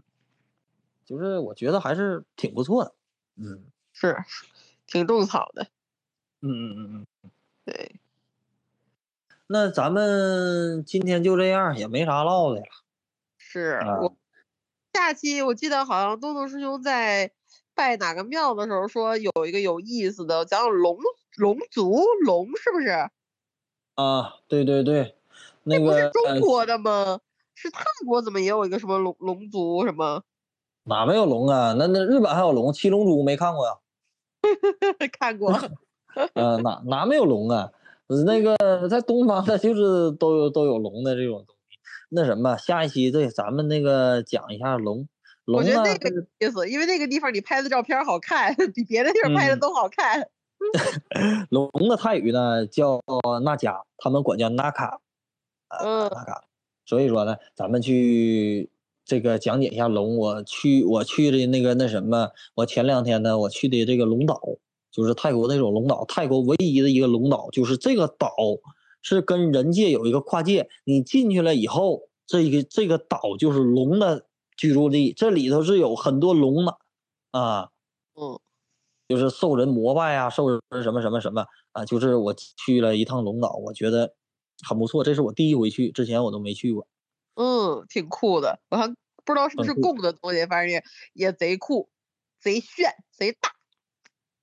[1.05, 2.95] 就是我觉得还是挺不错的。
[3.37, 4.17] 嗯，是，
[4.87, 5.67] 挺种草的。
[6.41, 7.31] 嗯嗯嗯嗯，
[7.65, 8.01] 对。
[9.47, 12.67] 那咱们今天就这样，也没啥唠的了。
[13.39, 14.17] 是我
[14.93, 17.33] 下期我记得好像东东师兄在。
[17.77, 20.97] 拜哪个庙的时候说有一个有意思的，讲龙
[21.37, 23.11] 龙族龙是不是？
[23.97, 25.17] 啊，对对对，
[25.65, 27.19] 那个不是中国的吗？
[27.55, 30.23] 是泰国怎么也有一个什么龙龙族什么？
[30.87, 31.75] 哪没有龙啊？
[31.79, 33.73] 那那日本还有龙，七龙珠没看过呀？
[35.19, 35.53] 看过。
[36.35, 37.71] 呃，哪哪没有龙啊？
[38.27, 38.57] 那个
[38.89, 41.79] 在东方的就是都有都有龙的这种东西。
[42.11, 45.09] 那什么，下一期对咱们那个讲一下龙。
[45.47, 50.29] 我觉得那个意思，因为那个地方你拍的照片好看，比别的地方拍的都好看。
[51.51, 53.01] 龙的泰语呢叫
[53.43, 55.01] 那加，他们管叫纳卡，
[55.83, 56.45] 嗯，纳卡。
[56.85, 58.71] 所以说呢，咱们去
[59.05, 60.17] 这个讲解一下龙。
[60.17, 64.41] 我去我去的那个那什么，我前两天呢我去的这个龙岛，
[64.91, 68.31] 就是泰国那种龙岛，泰国唯一的一个龙岛，就是这个岛
[69.03, 74.27] 是跟人界有一个跨界，你进去了以后，这个这个岛就是龙的。
[74.57, 76.79] 居住地这里头是有很多龙的，
[77.33, 77.71] 啊，
[78.15, 78.39] 嗯，
[79.09, 84.15] 就是受人膜拜啊，受人什么什么什么啊，就是我去了一趟龙岛，我觉得
[84.65, 86.87] 很不错，这是我第一回去，之前我都没去过，
[87.35, 88.89] 嗯，挺酷的，我还
[89.25, 91.89] 不知道是不是供的东西，反正也也贼酷，
[92.41, 93.51] 贼炫，贼大，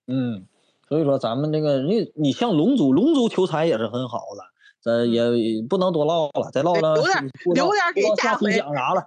[0.08, 0.46] 嗯，
[0.88, 4.52] 所以说咱们这个你你像龙族，龙族求财也是很好的。
[4.84, 5.22] 咱也
[5.70, 9.02] 不能多唠了，再唠了留点留点给下回讲 啥了，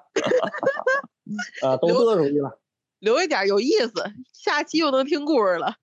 [1.67, 2.61] 啊，都嘚出去了，
[3.01, 3.93] 留一点有意思，
[4.33, 5.75] 下期又能听故事了。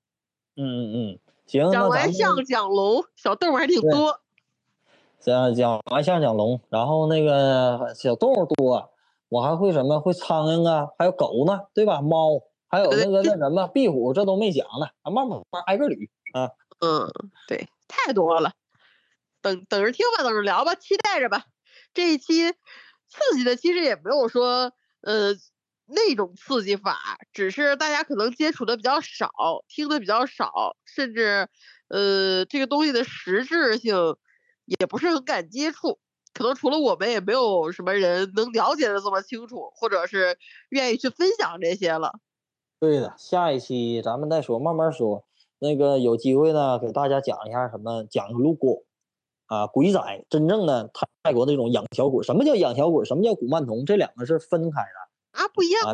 [0.55, 4.20] 嗯嗯嗯，行，讲完象讲龙，小动物还挺多。
[5.21, 8.91] 讲讲完象讲龙，然后那个小动物多，
[9.29, 9.99] 我还会什么？
[9.99, 12.01] 会苍蝇啊，还有狗呢，对吧？
[12.01, 16.49] 猫，还有那个那什么壁虎，这都没讲呢，慢慢挨个捋啊。
[16.79, 17.07] 嗯，
[17.47, 18.51] 对，太多了。
[19.43, 21.45] 等等着听吧，等着聊吧，期待着吧。
[21.93, 25.33] 这一期刺激的其实也没有说，呃，
[25.85, 26.97] 那种刺激法，
[27.31, 29.29] 只是大家可能接触的比较少，
[29.67, 31.47] 听的比较少，甚至，
[31.89, 33.95] 呃，这个东西的实质性
[34.79, 35.99] 也不是很敢接触。
[36.33, 40.37] 可能除了我们，也没有什么人能了解的这么清楚，或者是
[40.69, 42.13] 愿意去分享这些了。
[42.79, 45.25] 对的，下一期咱们再说，慢慢说。
[45.59, 48.83] 那个有机会呢，给大家讲一下什么，讲个路过。
[49.47, 53.03] 啊，鬼仔真正的泰泰国那种养小鬼，什么叫养小鬼？
[53.03, 53.85] 什么叫古曼童？
[53.85, 55.93] 这两个是分开的啊，不一样吗？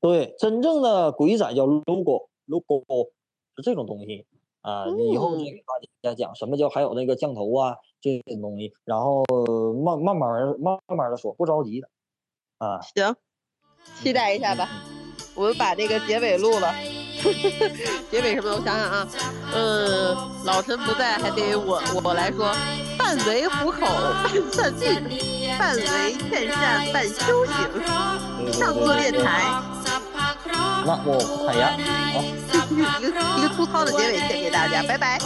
[0.00, 2.82] 对，真正的鬼仔叫 logo，logo
[3.54, 4.26] 是这种东西
[4.62, 4.86] 啊。
[5.12, 5.62] 以后再给
[6.00, 9.22] 大家讲什么叫还有那个降头啊这些东西，然后
[9.84, 11.88] 慢慢慢慢慢慢的说，不着急的
[12.58, 12.80] 啊。
[12.94, 13.14] 行，
[14.02, 14.68] 期待一下吧。
[15.34, 16.74] 我们把这个结尾录了。
[18.10, 18.50] 结尾什么？
[18.50, 19.08] 我想想啊，
[19.54, 20.12] 嗯，
[20.44, 22.52] 老陈不在，还得我我来说，
[22.98, 23.86] 半为虎口，
[24.56, 29.62] 半算命，半为劝善，半修行，上座电台。
[30.84, 31.70] 那我太阳，
[32.12, 32.22] 好，
[33.00, 35.18] 一个 一个粗糙的结尾献给大家，拜拜。